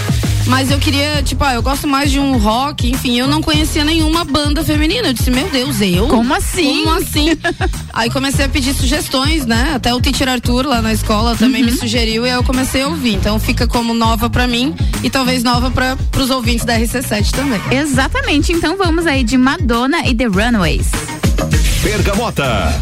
Mas 0.50 0.68
eu 0.68 0.78
queria, 0.80 1.22
tipo, 1.22 1.44
ah, 1.44 1.54
eu 1.54 1.62
gosto 1.62 1.86
mais 1.86 2.10
de 2.10 2.18
um 2.18 2.36
rock, 2.36 2.90
enfim, 2.90 3.16
eu 3.16 3.28
não 3.28 3.40
conhecia 3.40 3.84
nenhuma 3.84 4.24
banda 4.24 4.64
feminina. 4.64 5.06
Eu 5.08 5.12
disse, 5.12 5.30
meu 5.30 5.48
Deus, 5.48 5.80
eu? 5.80 6.08
Como 6.08 6.34
assim? 6.34 6.84
Como 6.84 6.98
assim? 6.98 7.28
aí 7.94 8.10
comecei 8.10 8.46
a 8.46 8.48
pedir 8.48 8.74
sugestões, 8.74 9.46
né? 9.46 9.74
Até 9.76 9.94
o 9.94 10.00
teacher 10.00 10.28
Arthur 10.28 10.66
lá 10.66 10.82
na 10.82 10.92
escola 10.92 11.36
também 11.36 11.62
me 11.62 11.70
sugeriu 11.70 12.26
e 12.26 12.30
aí 12.30 12.34
eu 12.34 12.42
comecei 12.42 12.82
a 12.82 12.88
ouvir. 12.88 13.14
Então 13.14 13.38
fica 13.38 13.68
como 13.68 13.94
nova 13.94 14.28
pra 14.28 14.48
mim 14.48 14.74
e 15.04 15.08
talvez 15.08 15.44
nova 15.44 15.70
para 15.70 15.96
pros 16.10 16.30
ouvintes 16.30 16.64
da 16.64 16.76
RC7 16.76 17.30
também. 17.30 17.60
Exatamente, 17.70 18.52
então 18.52 18.76
vamos 18.76 19.06
aí 19.06 19.22
de 19.22 19.38
Madonna 19.38 20.04
e 20.04 20.16
The 20.16 20.24
Runaways. 20.24 20.90
Bergamota. 21.84 22.74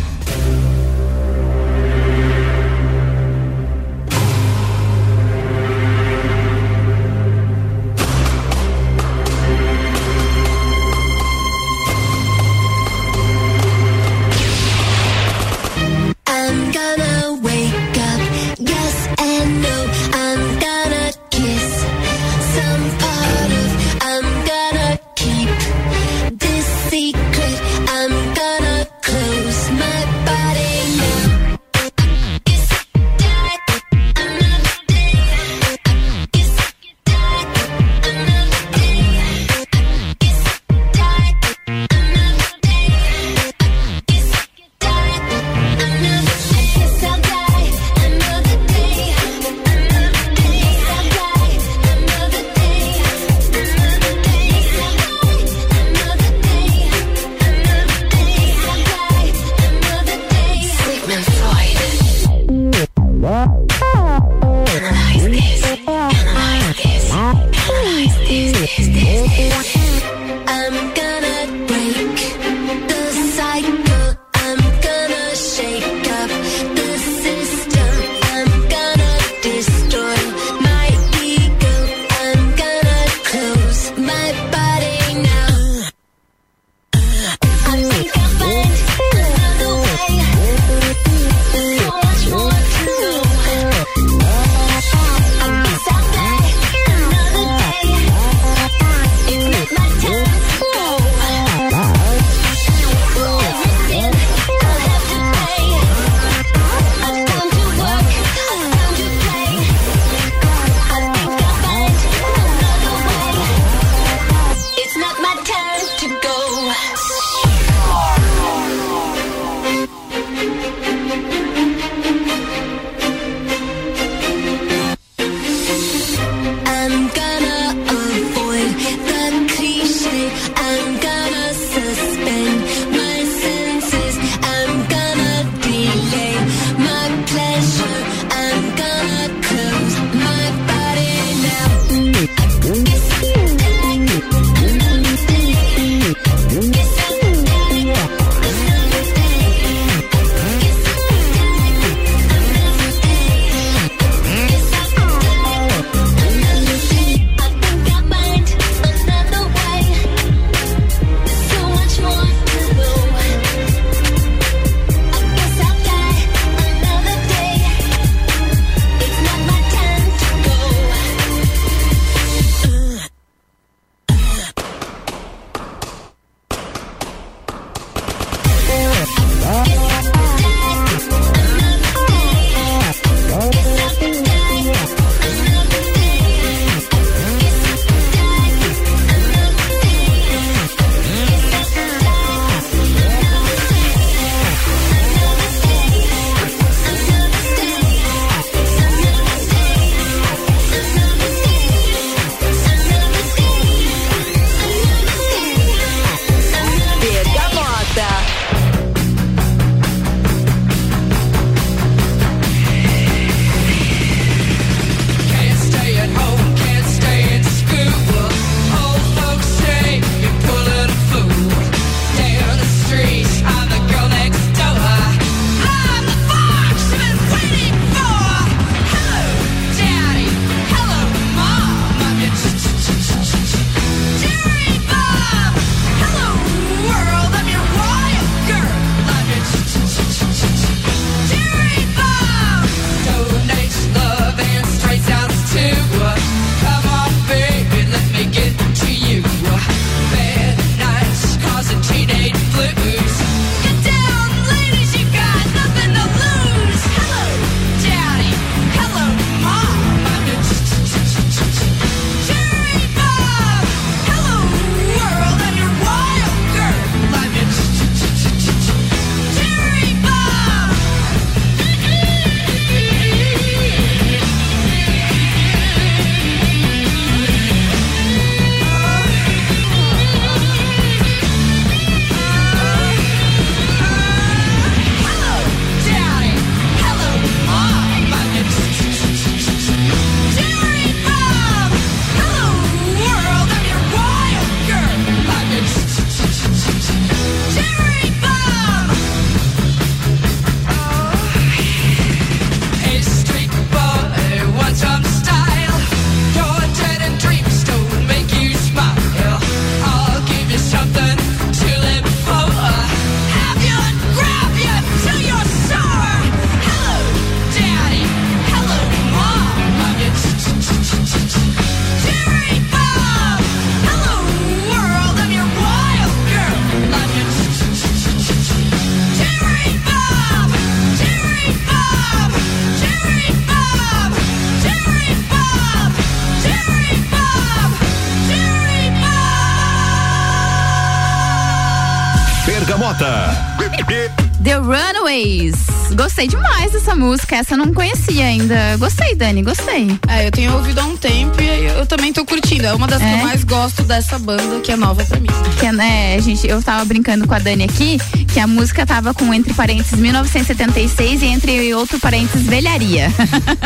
Gostei 346.18 346.36
demais 346.36 346.72
dessa 346.72 346.96
música. 346.96 347.36
Essa 347.36 347.54
eu 347.54 347.58
não 347.58 347.72
conhecia 347.72 348.24
ainda. 348.26 348.76
Gostei, 348.76 349.14
Dani, 349.14 349.40
gostei. 349.40 349.96
É, 350.08 350.26
eu 350.26 350.32
tenho 350.32 350.52
ouvido 350.52 350.80
há 350.80 350.84
um 350.84 350.96
tempo 350.96 351.40
e 351.40 351.66
eu 351.66 351.86
também 351.86 352.12
tô 352.12 352.24
curtindo. 352.24 352.66
É 352.66 352.74
uma 352.74 352.88
das 352.88 352.98
que 353.00 353.04
É? 353.04 353.12
eu 353.14 353.18
mais 353.18 353.44
gosto 353.44 353.84
dessa 353.84 354.18
banda, 354.18 354.58
que 354.58 354.72
é 354.72 354.76
nova 354.76 355.04
pra 355.04 355.20
mim. 355.20 355.28
Que, 355.60 355.70
né, 355.70 356.16
a 356.16 356.20
gente, 356.20 356.44
eu 356.44 356.60
tava 356.60 356.84
brincando 356.84 357.24
com 357.24 357.34
a 357.34 357.38
Dani 357.38 357.62
aqui, 357.62 357.98
que 358.32 358.40
a 358.40 358.48
música 358.48 358.84
tava 358.84 359.14
com 359.14 359.32
entre 359.32 359.54
parênteses 359.54 359.96
1976 359.96 361.22
e 361.22 361.26
entre 361.26 361.72
outro 361.72 362.00
parênteses 362.00 362.44
velharia. 362.44 363.12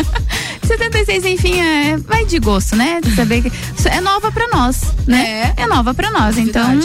76, 0.63 1.25
enfim, 1.25 1.59
é, 1.59 1.97
vai 1.97 2.27
de 2.27 2.39
gosto, 2.39 2.77
né? 2.77 3.01
De 3.03 3.15
Saber 3.17 3.43
que 3.43 3.53
é 3.89 4.01
nova 4.03 4.31
pra 4.31 4.47
nós, 4.49 4.77
né? 5.07 5.55
É, 5.57 5.67
nova 5.67 5.95
pra 5.95 6.11
nós, 6.11 6.37
então 6.37 6.79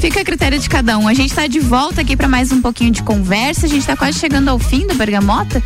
fica 0.00 0.22
a 0.22 0.24
critério 0.24 0.58
de 0.58 0.68
cada 0.68 0.96
um. 0.96 1.06
A 1.06 1.12
gente 1.12 1.34
tá 1.34 1.46
de 1.46 1.60
volta 1.60 2.00
aqui 2.00 2.16
pra 2.16 2.26
mais 2.26 2.50
um 2.50 2.62
pouquinho 2.62 2.90
de 2.90 3.02
conversa, 3.02 3.66
a 3.66 3.68
gente 3.68 3.86
tá 3.86 3.94
quase 3.94 4.18
chegando 4.18 4.48
ao 4.48 4.58
fim 4.58 4.86
do 4.86 4.94
Bergamota. 4.94 5.62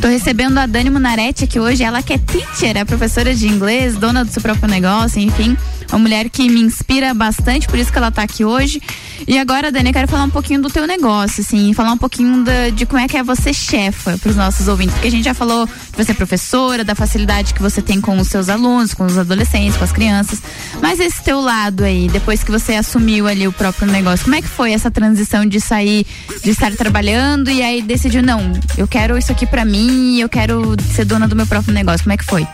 Tô 0.00 0.08
recebendo 0.08 0.58
a 0.58 0.66
Dani 0.66 0.90
Munaretti 0.90 1.44
aqui 1.44 1.60
hoje, 1.60 1.84
ela 1.84 2.02
que 2.02 2.12
é 2.12 2.18
teacher, 2.18 2.76
é 2.76 2.84
professora 2.84 3.32
de 3.32 3.46
inglês, 3.46 3.94
dona 3.96 4.24
do 4.24 4.32
seu 4.32 4.42
próprio 4.42 4.68
negócio, 4.68 5.20
enfim, 5.20 5.56
uma 5.90 5.98
mulher 5.98 6.28
que 6.28 6.48
me 6.48 6.60
inspira 6.60 7.14
bastante, 7.14 7.66
por 7.66 7.78
isso 7.78 7.90
que 7.90 7.98
ela 7.98 8.10
tá 8.10 8.22
aqui 8.22 8.44
hoje. 8.44 8.80
E 9.26 9.38
agora, 9.38 9.72
Dani, 9.72 9.88
eu 9.88 9.92
quero 9.92 10.08
falar 10.08 10.24
um 10.24 10.30
pouquinho 10.30 10.60
do 10.62 10.68
teu 10.70 10.86
negócio, 10.86 11.40
assim, 11.42 11.72
falar 11.72 11.92
um 11.92 11.98
pouquinho 11.98 12.44
da- 12.44 12.70
de 12.70 12.86
como 12.86 13.00
é 13.00 13.08
que 13.08 13.16
é 13.16 13.22
você 13.22 13.52
chefa 13.52 14.16
pros 14.18 14.36
nossos 14.36 14.68
ouvintes, 14.68 14.94
porque 14.94 15.08
a 15.08 15.10
gente 15.10 15.24
já 15.24 15.34
falou 15.34 15.66
que 15.66 16.04
você 16.04 16.12
é 16.12 16.14
professora, 16.14 16.84
da 16.84 16.94
facilidade 16.94 17.52
que 17.54 17.60
você 17.62 17.80
tem 17.82 18.00
com 18.00 18.18
os 18.18 18.28
seus 18.28 18.48
alunos, 18.48 18.94
com 18.94 19.04
os 19.06 19.18
adolescentes, 19.18 19.76
com 19.76 19.84
as 19.84 19.92
crianças, 19.92 20.40
mas 20.80 21.00
esse 21.00 21.22
teu 21.22 21.40
lado 21.40 21.84
aí, 21.84 22.08
depois 22.08 22.42
que 22.44 22.50
você 22.50 22.74
assumiu 22.74 23.26
ali 23.26 23.46
o 23.48 23.52
próprio 23.52 23.86
negócio, 23.90 24.24
como 24.24 24.36
é 24.36 24.42
que 24.42 24.48
foi 24.48 24.72
essa 24.72 24.90
transição 24.90 25.44
de 25.44 25.60
sair, 25.60 26.06
de 26.44 26.50
estar 26.50 26.70
trabalhando 26.72 27.50
e 27.50 27.62
aí 27.62 27.82
decidiu, 27.82 28.22
não, 28.22 28.52
eu 28.76 28.86
quero 28.86 29.16
isso 29.18 29.32
aqui 29.32 29.46
pra 29.46 29.64
mim, 29.64 30.18
eu 30.20 30.28
quero 30.28 30.76
ser 30.94 31.04
dona 31.04 31.26
do 31.26 31.34
meu 31.34 31.46
próprio 31.46 31.72
negócio, 31.74 32.04
como 32.04 32.12
é 32.12 32.16
que 32.16 32.24
foi? 32.24 32.46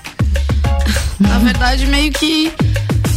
Na 1.20 1.38
verdade, 1.38 1.86
meio 1.86 2.12
que. 2.12 2.52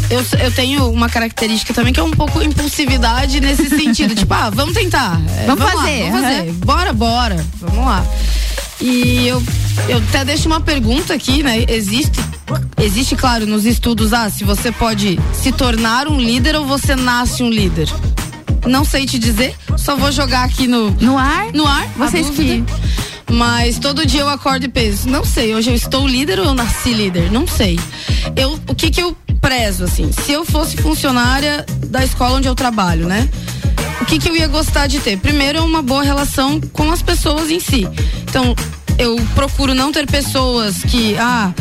Eu, 0.10 0.24
eu 0.40 0.52
tenho 0.52 0.90
uma 0.90 1.10
característica 1.10 1.74
também 1.74 1.92
que 1.92 2.00
é 2.00 2.04
um 2.04 2.12
pouco 2.12 2.42
impulsividade 2.42 3.42
nesse 3.42 3.68
sentido. 3.70 4.16
tipo, 4.16 4.34
ah, 4.34 4.50
vamos 4.50 4.74
tentar. 4.74 5.20
É, 5.38 5.46
Vamos 5.46 5.64
lá, 5.66 5.72
fazer, 5.72 6.04
vamos 6.12 6.22
fazer. 6.22 6.40
aham. 6.42 6.54
Bora, 6.66 6.94
bora. 6.94 7.46
Vamos 7.60 7.86
lá. 7.86 8.06
E 8.80 9.28
eu, 9.28 9.44
eu 9.90 9.98
até 9.98 10.24
deixo 10.24 10.48
uma 10.48 10.62
pergunta 10.62 11.14
aqui, 11.14 11.42
né? 11.44 11.66
Existe, 11.68 12.20
existe, 12.82 13.16
claro, 13.16 13.46
nos 13.46 13.66
estudos, 13.66 14.14
ah, 14.14 14.30
se 14.30 14.44
você 14.44 14.72
pode 14.72 15.20
se 15.34 15.52
tornar 15.52 16.08
um 16.08 16.20
líder 16.20 16.56
ou 16.56 16.66
você 16.66 16.96
nasce 16.96 17.44
um 17.44 17.50
líder. 17.50 17.90
Não 18.66 18.86
sei 18.86 19.06
te 19.06 19.18
dizer, 19.20 19.56
só 19.78 19.96
vou 19.96 20.12
jogar 20.12 20.44
aqui 20.44 20.68
no. 20.68 20.92
No 20.92 21.18
ar? 21.18 21.52
No 21.54 21.66
ar, 21.68 21.88
Vocês 21.98 22.28
dúvida. 22.28 22.66
Mas 23.32 23.78
todo 23.78 24.06
dia 24.06 24.22
eu 24.22 24.30
acordo 24.30 24.64
e 24.66 24.70
penso, 24.70 25.10
não 25.10 25.24
sei, 25.26 25.54
hoje 25.54 25.70
eu 25.70 25.76
estou 25.76 26.08
líder 26.08 26.40
ou 26.40 26.46
eu 26.46 26.54
nasci 26.54 26.94
líder? 26.94 27.30
Não 27.30 27.46
sei. 27.46 27.78
Eu, 28.38 28.58
o 28.68 28.74
que 28.76 28.90
que 28.90 29.02
eu 29.02 29.16
prezo, 29.38 29.84
assim? 29.86 30.12
Se 30.12 30.32
eu 30.32 30.46
fosse 30.46 30.78
funcionária 30.78 31.66
da 31.88 32.04
escola 32.04 32.38
onde 32.38 32.48
eu 32.48 32.56
trabalho, 32.56 33.08
né? 33.08 33.28
O 34.02 34.06
que 34.06 34.20
que 34.20 34.30
eu 34.30 34.36
ia 34.36 34.48
gostar 34.48 34.88
de 34.88 35.00
ter? 35.00 35.18
Primeiro, 35.18 35.64
uma 35.64 35.82
boa 35.82 36.04
relação 36.04 36.62
com 36.72 36.92
as 36.92 37.02
pessoas 37.02 37.50
em 37.50 37.60
si. 37.60 37.88
Então, 38.24 38.56
eu 38.98 39.16
procuro 39.36 39.74
não 39.74 39.92
ter 39.92 40.06
pessoas 40.06 40.84
que, 40.84 41.16
ah, 41.18 41.54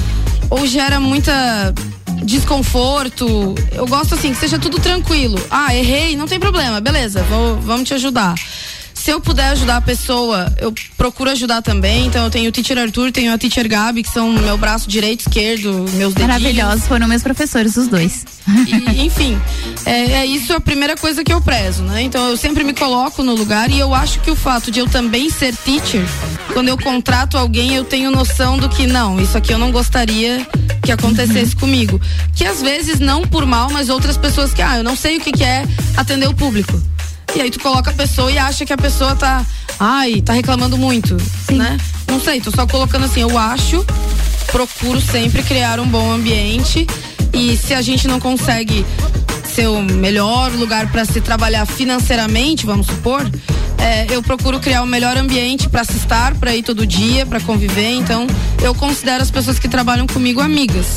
ou 0.50 0.66
gera 0.66 1.00
muita 1.00 1.74
desconforto. 2.22 3.54
Eu 3.72 3.86
gosto 3.86 4.14
assim, 4.14 4.32
que 4.32 4.38
seja 4.38 4.58
tudo 4.58 4.78
tranquilo. 4.78 5.38
Ah, 5.50 5.74
errei, 5.74 6.16
não 6.16 6.26
tem 6.26 6.38
problema, 6.38 6.80
beleza, 6.80 7.22
vou, 7.24 7.56
vamos 7.60 7.88
te 7.88 7.94
ajudar. 7.94 8.34
Se 9.06 9.12
eu 9.12 9.20
puder 9.20 9.50
ajudar 9.50 9.76
a 9.76 9.80
pessoa, 9.80 10.52
eu 10.58 10.74
procuro 10.96 11.30
ajudar 11.30 11.62
também. 11.62 12.06
Então 12.06 12.24
eu 12.24 12.28
tenho 12.28 12.48
o 12.48 12.52
Teacher 12.52 12.76
Arthur, 12.76 13.12
tenho 13.12 13.32
a 13.32 13.38
Teacher 13.38 13.68
Gabi, 13.68 14.02
que 14.02 14.10
são 14.10 14.32
meu 14.32 14.58
braço 14.58 14.88
direito, 14.88 15.20
esquerdo, 15.20 15.86
meus 15.92 16.12
dedinhos. 16.12 16.42
Maravilhosos, 16.42 16.88
foram 16.88 17.06
meus 17.06 17.22
professores, 17.22 17.76
os 17.76 17.86
dois. 17.86 18.24
E, 18.66 19.06
enfim, 19.06 19.40
é, 19.84 20.10
é 20.10 20.26
isso 20.26 20.52
a 20.52 20.58
primeira 20.58 20.96
coisa 20.96 21.22
que 21.22 21.32
eu 21.32 21.40
prezo, 21.40 21.84
né? 21.84 22.02
Então 22.02 22.28
eu 22.30 22.36
sempre 22.36 22.64
me 22.64 22.74
coloco 22.74 23.22
no 23.22 23.32
lugar 23.36 23.70
e 23.70 23.78
eu 23.78 23.94
acho 23.94 24.18
que 24.22 24.30
o 24.32 24.34
fato 24.34 24.72
de 24.72 24.80
eu 24.80 24.88
também 24.88 25.30
ser 25.30 25.54
teacher, 25.54 26.04
quando 26.52 26.66
eu 26.66 26.76
contrato 26.76 27.38
alguém, 27.38 27.76
eu 27.76 27.84
tenho 27.84 28.10
noção 28.10 28.58
do 28.58 28.68
que 28.68 28.88
não, 28.88 29.20
isso 29.20 29.38
aqui 29.38 29.52
eu 29.52 29.58
não 29.58 29.70
gostaria 29.70 30.44
que 30.82 30.90
acontecesse 30.90 31.54
comigo. 31.54 32.00
Que 32.34 32.44
às 32.44 32.60
vezes 32.60 32.98
não 32.98 33.22
por 33.22 33.46
mal, 33.46 33.70
mas 33.70 33.88
outras 33.88 34.16
pessoas 34.16 34.52
que, 34.52 34.62
ah, 34.62 34.78
eu 34.78 34.82
não 34.82 34.96
sei 34.96 35.18
o 35.18 35.20
que, 35.20 35.30
que 35.30 35.44
é 35.44 35.64
atender 35.96 36.28
o 36.28 36.34
público. 36.34 36.82
E 37.34 37.40
aí 37.40 37.50
tu 37.50 37.60
coloca 37.60 37.90
a 37.90 37.94
pessoa 37.94 38.30
e 38.30 38.38
acha 38.38 38.64
que 38.64 38.72
a 38.72 38.76
pessoa 38.78 39.14
tá, 39.14 39.44
ai, 39.78 40.22
tá 40.22 40.32
reclamando 40.32 40.78
muito, 40.78 41.16
né? 41.52 41.76
Não 42.08 42.20
sei, 42.20 42.40
tô 42.40 42.50
só 42.50 42.66
colocando 42.66 43.04
assim, 43.04 43.20
eu 43.20 43.36
acho, 43.36 43.84
procuro 44.46 45.00
sempre 45.00 45.42
criar 45.42 45.78
um 45.80 45.86
bom 45.86 46.12
ambiente 46.12 46.86
e 47.32 47.56
se 47.56 47.74
a 47.74 47.82
gente 47.82 48.08
não 48.08 48.18
consegue 48.18 48.86
ser 49.54 49.68
o 49.68 49.82
melhor 49.82 50.50
lugar 50.52 50.90
para 50.90 51.04
se 51.04 51.20
trabalhar 51.20 51.66
financeiramente, 51.66 52.64
vamos 52.64 52.86
supor, 52.86 53.30
é, 53.78 54.06
eu 54.10 54.22
procuro 54.22 54.58
criar 54.58 54.82
o 54.82 54.86
melhor 54.86 55.16
ambiente 55.16 55.68
para 55.68 55.84
se 55.84 55.96
estar, 55.96 56.34
para 56.34 56.54
ir 56.54 56.62
todo 56.62 56.86
dia, 56.86 57.24
para 57.26 57.40
conviver. 57.40 57.92
Então, 57.92 58.26
eu 58.62 58.74
considero 58.74 59.22
as 59.22 59.30
pessoas 59.30 59.58
que 59.58 59.68
trabalham 59.68 60.06
comigo 60.06 60.40
amigas. 60.40 60.96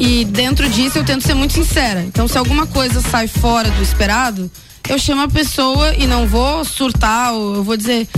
E 0.00 0.24
dentro 0.24 0.68
disso, 0.68 0.98
eu 0.98 1.04
tento 1.04 1.24
ser 1.24 1.34
muito 1.34 1.52
sincera. 1.52 2.02
Então, 2.02 2.26
se 2.26 2.36
alguma 2.36 2.66
coisa 2.66 3.00
sai 3.00 3.28
fora 3.28 3.70
do 3.70 3.82
esperado, 3.82 4.50
eu 4.88 4.98
chamo 4.98 5.22
a 5.22 5.28
pessoa 5.28 5.94
e 5.94 6.06
não 6.06 6.26
vou 6.26 6.64
surtar, 6.64 7.32
ou 7.32 7.56
eu 7.56 7.64
vou 7.64 7.76
dizer, 7.76 8.08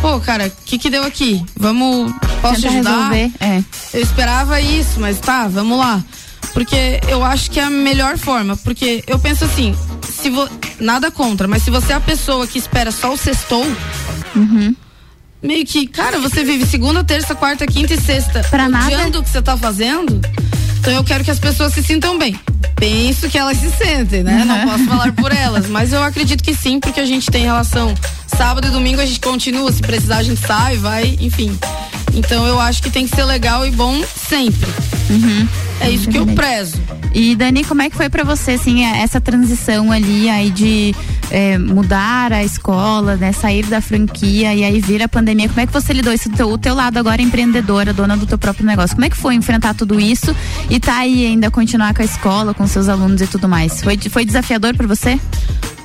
pô, 0.00 0.20
cara, 0.20 0.46
o 0.46 0.64
que 0.64 0.78
que 0.78 0.90
deu 0.90 1.02
aqui? 1.04 1.44
Vamos, 1.56 2.12
posso 2.40 2.56
te 2.60 2.62
Tenta 2.62 2.74
ajudar? 2.74 3.10
resolver, 3.10 3.32
é. 3.40 3.64
Eu 3.94 4.02
esperava 4.02 4.60
isso, 4.60 5.00
mas 5.00 5.18
tá, 5.18 5.48
vamos 5.48 5.78
lá. 5.78 6.02
Porque 6.52 7.00
eu 7.08 7.24
acho 7.24 7.50
que 7.50 7.60
é 7.60 7.64
a 7.64 7.70
melhor 7.70 8.18
forma. 8.18 8.56
Porque 8.56 9.04
eu 9.06 9.18
penso 9.20 9.44
assim, 9.44 9.74
se 10.02 10.30
vo... 10.30 10.48
nada 10.80 11.10
contra, 11.10 11.46
mas 11.46 11.62
se 11.62 11.70
você 11.70 11.92
é 11.92 11.96
a 11.96 12.00
pessoa 12.00 12.46
que 12.46 12.58
espera 12.58 12.90
só 12.90 13.12
o 13.12 13.16
sextou, 13.16 13.64
meio 15.42 15.64
que, 15.64 15.86
cara, 15.86 16.18
você 16.18 16.42
vive 16.44 16.66
segunda, 16.66 17.04
terça, 17.04 17.34
quarta, 17.34 17.66
quinta 17.66 17.94
e 17.94 18.00
sexta 18.00 18.42
Pra 18.50 18.68
nada. 18.68 19.18
o 19.18 19.22
que 19.22 19.30
você 19.30 19.40
tá 19.40 19.56
fazendo. 19.56 20.20
Então 20.80 20.94
eu 20.94 21.04
quero 21.04 21.22
que 21.22 21.30
as 21.30 21.38
pessoas 21.38 21.74
se 21.74 21.82
sintam 21.82 22.18
bem. 22.18 22.40
Penso 22.74 23.28
que 23.28 23.36
elas 23.36 23.58
se 23.58 23.70
sentem, 23.70 24.22
né? 24.22 24.44
Não 24.46 24.66
posso 24.66 24.84
falar 24.88 25.12
por 25.12 25.30
elas, 25.30 25.66
mas 25.68 25.92
eu 25.92 26.02
acredito 26.02 26.42
que 26.42 26.54
sim, 26.54 26.80
porque 26.80 26.98
a 26.98 27.04
gente 27.04 27.30
tem 27.30 27.44
relação. 27.44 27.94
Sábado 28.26 28.66
e 28.66 28.70
domingo 28.70 29.00
a 29.00 29.04
gente 29.04 29.20
continua, 29.20 29.70
se 29.70 29.82
precisar 29.82 30.16
a 30.16 30.22
gente 30.22 30.40
sai, 30.40 30.78
vai, 30.78 31.18
enfim. 31.20 31.56
Então 32.14 32.46
eu 32.46 32.58
acho 32.58 32.82
que 32.82 32.90
tem 32.90 33.06
que 33.06 33.14
ser 33.14 33.24
legal 33.24 33.66
e 33.66 33.70
bom 33.70 34.02
sempre. 34.02 34.68
É 35.80 35.90
isso 35.90 36.08
que 36.10 36.18
eu 36.18 36.26
prezo. 36.26 36.78
E 37.14 37.34
Dani, 37.34 37.64
como 37.64 37.82
é 37.82 37.90
que 37.90 37.96
foi 37.96 38.08
pra 38.08 38.22
você, 38.22 38.52
assim, 38.52 38.84
a- 38.84 38.98
essa 38.98 39.20
transição 39.20 39.90
ali 39.90 40.28
aí 40.28 40.50
de 40.50 40.94
é, 41.30 41.56
mudar 41.58 42.32
a 42.32 42.42
escola, 42.44 43.16
né, 43.16 43.32
sair 43.32 43.64
da 43.66 43.80
franquia 43.80 44.52
e 44.54 44.62
aí 44.64 44.80
vir 44.80 45.02
a 45.02 45.08
pandemia? 45.08 45.48
Como 45.48 45.60
é 45.60 45.66
que 45.66 45.72
você 45.72 45.92
lidou 45.92 46.12
isso? 46.12 46.28
O 46.28 46.32
teu, 46.32 46.48
o 46.50 46.58
teu 46.58 46.74
lado 46.74 46.98
agora 46.98 47.22
empreendedora, 47.22 47.92
dona 47.92 48.16
do 48.16 48.26
teu 48.26 48.36
próprio 48.38 48.66
negócio. 48.66 48.94
Como 48.94 49.06
é 49.06 49.10
que 49.10 49.16
foi 49.16 49.34
enfrentar 49.34 49.74
tudo 49.74 49.98
isso 49.98 50.34
e 50.68 50.78
tá 50.78 50.98
aí 50.98 51.26
ainda 51.26 51.50
continuar 51.50 51.94
com 51.94 52.02
a 52.02 52.04
escola, 52.04 52.52
com 52.54 52.66
seus 52.66 52.88
alunos 52.88 53.20
e 53.22 53.26
tudo 53.26 53.48
mais? 53.48 53.80
Foi, 53.80 53.96
foi 54.10 54.24
desafiador 54.24 54.74
pra 54.76 54.86
você? 54.86 55.18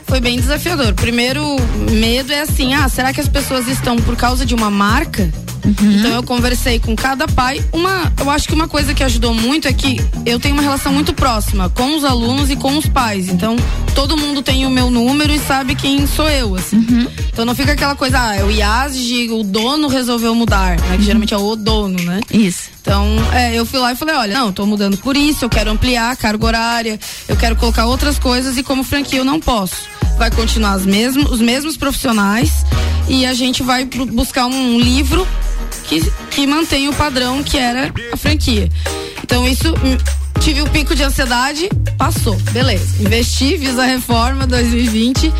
Foi 0.07 0.19
bem 0.19 0.37
desafiador. 0.39 0.93
Primeiro 0.93 1.43
medo 1.91 2.31
é 2.31 2.41
assim, 2.41 2.73
ah, 2.75 2.87
será 2.89 3.11
que 3.13 3.21
as 3.21 3.27
pessoas 3.27 3.67
estão 3.67 3.95
por 3.97 4.15
causa 4.15 4.45
de 4.45 4.53
uma 4.53 4.69
marca? 4.69 5.31
Então 5.65 6.11
eu 6.11 6.23
conversei 6.23 6.79
com 6.79 6.95
cada 6.95 7.27
pai. 7.27 7.63
Uma, 7.73 8.11
eu 8.19 8.29
acho 8.29 8.47
que 8.47 8.53
uma 8.53 8.67
coisa 8.67 8.93
que 8.93 9.03
ajudou 9.03 9.33
muito 9.33 9.67
é 9.67 9.73
que 9.73 9.99
eu 10.25 10.39
tenho 10.39 10.53
uma 10.53 10.61
relação 10.63 10.93
muito 10.93 11.13
próxima 11.13 11.69
com 11.69 11.95
os 11.97 12.03
alunos 12.03 12.49
e 12.49 12.55
com 12.55 12.77
os 12.77 12.85
pais. 12.87 13.27
Então 13.29 13.55
todo 13.93 14.15
mundo 14.17 14.41
tem 14.41 14.65
o 14.65 14.69
meu 14.69 14.89
número 14.89 15.33
e 15.33 15.39
sabe 15.39 15.75
quem 15.75 16.05
sou 16.07 16.29
eu, 16.29 16.55
assim. 16.55 16.85
Então 17.31 17.45
não 17.45 17.55
fica 17.55 17.71
aquela 17.73 17.95
coisa, 17.95 18.19
ah, 18.19 18.35
é 18.35 18.43
o 18.43 18.51
IASG, 18.51 19.29
o 19.31 19.43
dono 19.43 19.87
resolveu 19.87 20.33
mudar, 20.35 20.79
né? 20.79 20.97
Que 20.97 21.03
geralmente 21.03 21.33
é 21.33 21.37
o 21.37 21.55
dono, 21.55 22.01
né? 22.03 22.19
Isso. 22.31 22.69
Então, 22.81 23.07
é, 23.33 23.53
eu 23.57 23.65
fui 23.65 23.79
lá 23.79 23.91
e 23.93 23.95
falei, 23.95 24.15
olha, 24.15 24.37
não, 24.37 24.53
tô 24.53 24.63
mudando 24.65 24.95
por 24.97 25.17
isso, 25.17 25.43
eu 25.43 25.49
quero 25.49 25.71
ampliar 25.71 26.11
a 26.11 26.15
carga 26.15 26.45
horária, 26.45 26.99
eu 27.27 27.35
quero 27.35 27.55
colocar 27.55 27.87
outras 27.87 28.19
coisas 28.19 28.57
e 28.57 28.63
como 28.63 28.83
franquia 28.83 29.19
eu 29.19 29.25
não 29.25 29.39
posso. 29.39 29.75
Vai 30.19 30.29
continuar 30.29 30.73
as 30.73 30.85
mesmos, 30.85 31.29
os 31.31 31.41
mesmos 31.41 31.75
profissionais 31.77 32.51
e 33.09 33.25
a 33.25 33.33
gente 33.33 33.63
vai 33.63 33.85
bu- 33.85 34.05
buscar 34.05 34.45
um 34.45 34.79
livro 34.79 35.27
que, 35.87 36.11
que 36.31 36.47
mantém 36.47 36.87
o 36.87 36.93
padrão 36.93 37.43
que 37.43 37.57
era 37.57 37.91
a 38.11 38.17
franquia. 38.17 38.69
Então 39.23 39.47
isso 39.47 39.69
hum, 39.69 39.97
tive 40.39 40.61
o 40.61 40.69
pico 40.69 40.95
de 40.95 41.03
ansiedade, 41.03 41.69
passou, 41.97 42.35
beleza. 42.51 43.01
Investi, 43.01 43.57
fiz 43.57 43.77
a 43.79 43.85
reforma 43.85 44.45
2020, 44.45 45.33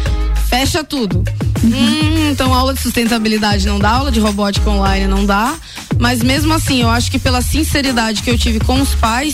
fecha 0.50 0.84
tudo. 0.84 1.24
Hum, 1.64 2.32
então 2.32 2.54
aula 2.54 2.74
de 2.74 2.82
sustentabilidade 2.82 3.66
não 3.68 3.80
dá, 3.80 3.91
aula 3.91 4.12
de 4.12 4.20
robótica 4.20 4.70
online 4.70 5.08
não 5.08 5.26
dá. 5.26 5.56
Mas 6.00 6.22
mesmo 6.22 6.54
assim, 6.54 6.82
eu 6.82 6.89
acho 6.89 7.10
que 7.10 7.18
pela 7.18 7.41
sinceridade 7.41 8.22
que 8.22 8.30
eu 8.30 8.38
tive 8.38 8.60
com 8.60 8.82
os 8.82 8.93
pais, 8.96 9.34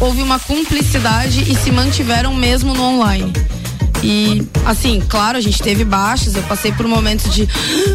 houve 0.00 0.22
uma 0.22 0.38
cumplicidade 0.38 1.50
e 1.50 1.54
se 1.56 1.70
mantiveram 1.70 2.34
mesmo 2.34 2.74
no 2.74 2.82
online. 2.82 3.32
E, 4.04 4.46
assim, 4.66 5.02
claro, 5.08 5.38
a 5.38 5.40
gente 5.40 5.62
teve 5.62 5.82
baixas, 5.82 6.34
eu 6.34 6.42
passei 6.42 6.70
por 6.72 6.86
momentos 6.86 7.32
de. 7.34 7.48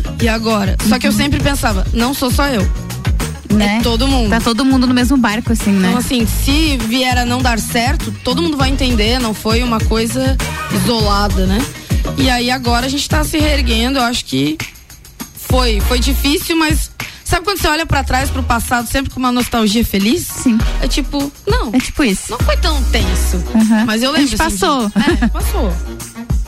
Ah, 0.05 0.15
e 0.23 0.27
agora? 0.27 0.75
Só 0.87 0.97
que 0.97 1.07
eu 1.07 1.11
sempre 1.11 1.39
pensava, 1.39 1.85
não 1.93 2.15
sou 2.15 2.31
só 2.31 2.47
eu. 2.47 2.67
É 3.51 3.53
né? 3.53 3.77
É 3.77 3.81
todo 3.83 4.07
mundo. 4.07 4.29
Tá 4.29 4.41
todo 4.41 4.65
mundo 4.65 4.87
no 4.87 4.93
mesmo 4.93 5.17
barco, 5.17 5.53
assim, 5.53 5.71
né? 5.71 5.89
Então, 5.89 5.99
assim, 5.99 6.25
se 6.25 6.77
vier 6.77 7.15
a 7.15 7.25
não 7.25 7.41
dar 7.41 7.59
certo, 7.59 8.11
todo 8.23 8.41
mundo 8.41 8.57
vai 8.57 8.69
entender, 8.69 9.19
não 9.19 9.35
foi 9.35 9.61
uma 9.61 9.79
coisa 9.79 10.35
isolada, 10.73 11.45
né? 11.45 11.59
E 12.17 12.27
aí 12.27 12.49
agora 12.49 12.87
a 12.87 12.89
gente 12.89 13.07
tá 13.07 13.23
se 13.23 13.37
reerguendo, 13.37 13.99
eu 13.99 14.03
acho 14.03 14.25
que 14.25 14.57
foi, 15.35 15.79
foi 15.81 15.99
difícil, 15.99 16.55
mas 16.55 16.89
Sabe 17.29 17.45
quando 17.45 17.59
você 17.59 17.67
olha 17.67 17.85
para 17.85 18.03
trás, 18.03 18.27
pro 18.31 18.41
passado, 18.41 18.87
sempre 18.87 19.11
com 19.11 19.19
uma 19.19 19.31
nostalgia 19.31 19.85
feliz? 19.85 20.25
Sim. 20.25 20.57
É 20.81 20.87
tipo, 20.87 21.31
não. 21.45 21.69
É 21.71 21.77
tipo 21.77 22.03
isso. 22.03 22.31
Não 22.31 22.39
foi 22.39 22.57
tão 22.57 22.81
tenso. 22.85 23.43
Mas 23.85 24.01
eu 24.01 24.11
lembro. 24.11 24.25
A 24.25 24.29
gente 24.31 24.41
assim, 24.41 24.57
passou. 24.57 24.85
Assim, 24.95 25.23
é, 25.23 25.27
passou. 25.27 25.73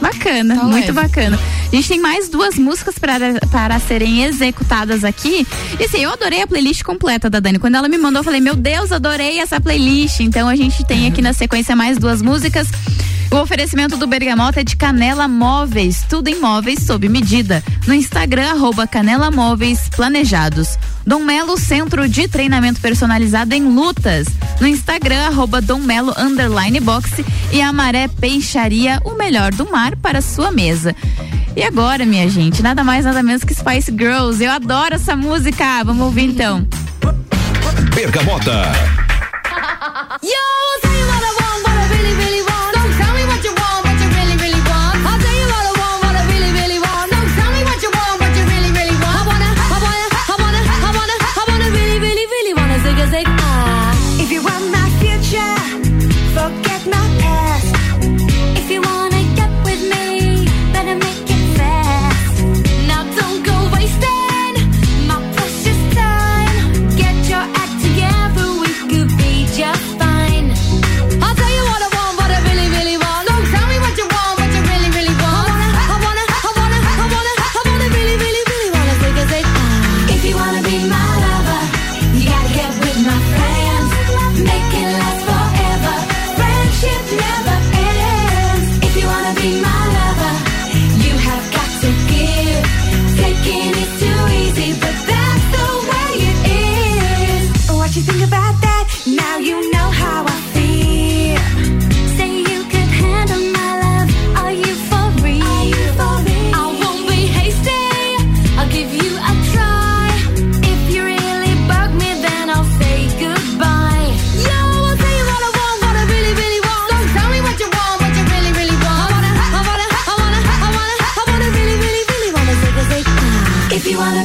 Bacana, 0.02 0.56
tá 0.56 0.64
muito 0.64 0.88
leve. 0.88 0.92
bacana. 0.94 1.40
A 1.72 1.76
gente 1.76 1.88
tem 1.88 2.00
mais 2.00 2.30
duas 2.30 2.56
músicas 2.56 2.98
para, 2.98 3.40
para 3.52 3.80
serem 3.80 4.24
executadas 4.24 5.04
aqui. 5.04 5.46
E 5.80 5.84
assim, 5.84 6.00
eu 6.00 6.12
adorei 6.12 6.42
a 6.42 6.48
playlist 6.48 6.82
completa 6.82 7.30
da 7.30 7.40
Dani. 7.40 7.60
Quando 7.60 7.76
ela 7.76 7.88
me 7.88 8.00
mandou, 8.00 8.22
eu 8.22 8.24
falei, 8.24 8.42
meu 8.42 8.56
Deus, 8.56 8.92
adorei 8.92 9.40
essa 9.40 9.62
playlist. 9.62 10.22
Então 10.22 10.50
a 10.50 10.56
gente 10.56 10.84
tem 10.84 11.06
aqui 11.06 11.22
na 11.22 11.32
sequência 11.32 11.76
mais 11.76 12.00
duas 12.00 12.24
músicas. 12.24 12.68
O 13.32 13.38
oferecimento 13.38 13.96
do 13.96 14.06
Bergamota 14.08 14.60
é 14.60 14.64
de 14.64 14.76
Canela 14.76 15.26
Móveis, 15.26 16.04
tudo 16.10 16.28
em 16.28 16.42
móveis 16.42 16.84
sob 16.84 17.08
medida. 17.08 17.64
No 17.88 17.94
Instagram, 17.94 18.52
arroba 18.52 18.86
Canela 18.86 19.32
Móveis 19.32 19.88
Planejados. 19.88 20.78
Dom 21.08 21.20
Melo 21.20 21.58
Centro 21.58 22.10
de 22.10 22.28
Treinamento 22.28 22.82
Personalizado 22.82 23.56
em 23.56 23.64
Lutas. 23.64 24.28
No 24.60 24.68
Instagram, 24.68 25.28
arroba 25.28 25.62
Dom 25.62 25.80
Melo 25.80 26.14
Underline 26.18 26.82
Boxe 26.82 27.26
e 27.54 27.62
Amaré 27.62 28.10
Peixaria, 28.10 29.00
o 29.06 29.14
melhor 29.14 29.54
do 29.54 29.72
mar 29.72 29.96
para 29.96 30.22
sua 30.22 30.52
mesa. 30.52 30.94
E 31.56 31.64
agora, 31.64 32.06
minha 32.06 32.30
gente, 32.30 32.62
nada 32.62 32.84
mais, 32.84 33.06
nada 33.06 33.24
menos 33.24 33.46
que 33.46 33.56
Spice 33.56 33.92
Girls. 33.92 34.44
Eu 34.44 34.52
adoro 34.52 34.96
essa 34.96 35.16
música. 35.16 35.82
Vamos 35.86 36.04
ouvir 36.06 36.26
então. 36.26 36.68
Bergamota. 37.96 38.72
Yo! 40.22 40.71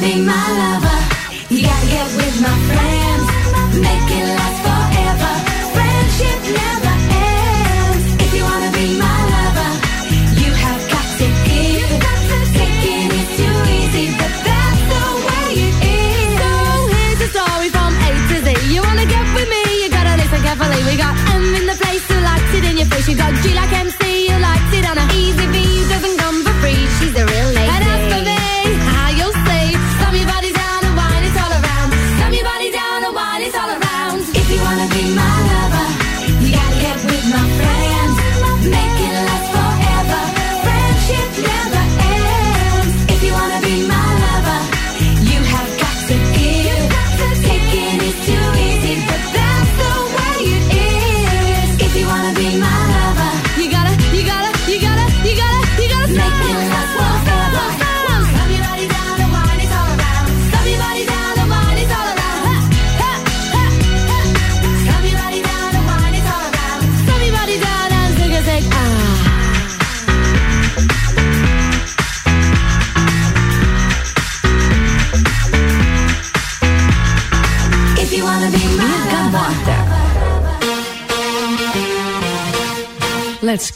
be. 0.06 0.45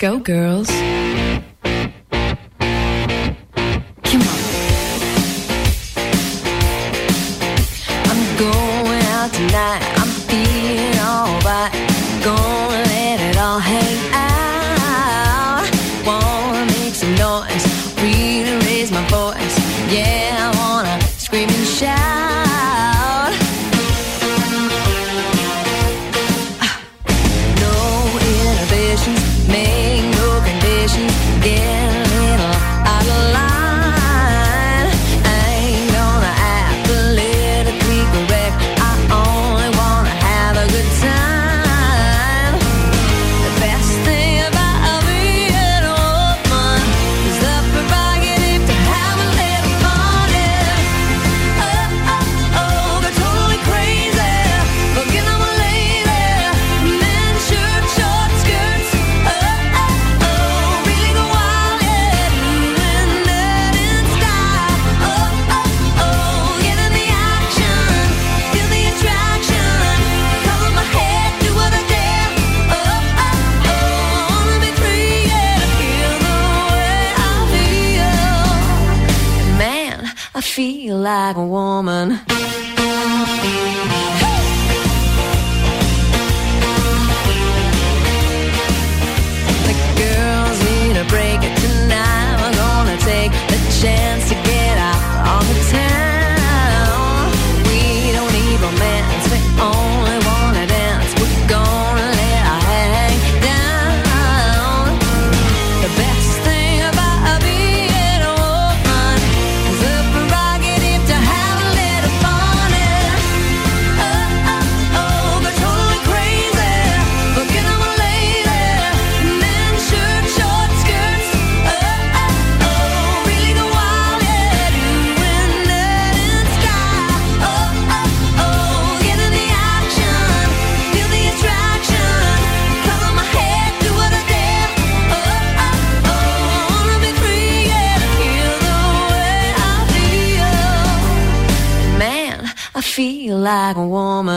go, 0.00 0.18
girls. 0.18 0.99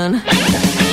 A 0.04 0.93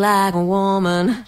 like 0.00 0.34
a 0.34 0.42
woman. 0.42 1.24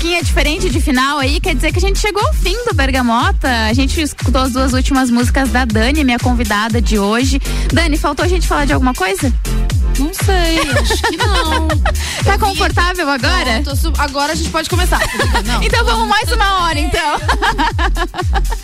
Musiquinha 0.00 0.18
é 0.18 0.22
diferente 0.22 0.70
de 0.70 0.80
final 0.80 1.18
aí, 1.18 1.38
quer 1.40 1.54
dizer 1.54 1.72
que 1.72 1.78
a 1.78 1.80
gente 1.80 1.98
chegou 1.98 2.24
ao 2.26 2.32
fim 2.32 2.56
do 2.64 2.74
Bergamota. 2.74 3.48
A 3.68 3.72
gente 3.74 4.00
escutou 4.00 4.40
as 4.40 4.52
duas 4.52 4.72
últimas 4.72 5.10
músicas 5.10 5.50
da 5.50 5.66
Dani, 5.66 6.02
minha 6.04 6.18
convidada 6.18 6.80
de 6.80 6.98
hoje. 6.98 7.38
Dani, 7.70 7.98
faltou 7.98 8.24
a 8.24 8.28
gente 8.28 8.48
falar 8.48 8.64
de 8.64 8.72
alguma 8.72 8.94
coisa? 8.94 9.30
Não 9.98 10.14
sei, 10.14 10.58
acho 10.80 11.02
que 11.02 11.16
não. 11.18 11.68
Tá 12.24 12.38
confortável 12.38 13.08
agora? 13.08 13.62
Não, 13.64 13.92
agora 13.98 14.32
a 14.32 14.34
gente 14.34 14.50
pode 14.50 14.68
começar. 14.68 15.00
Não. 15.46 15.62
Então 15.62 15.84
vamos 15.84 16.06
mais 16.06 16.30
uma 16.30 16.60
hora, 16.60 16.78
então. 16.78 17.18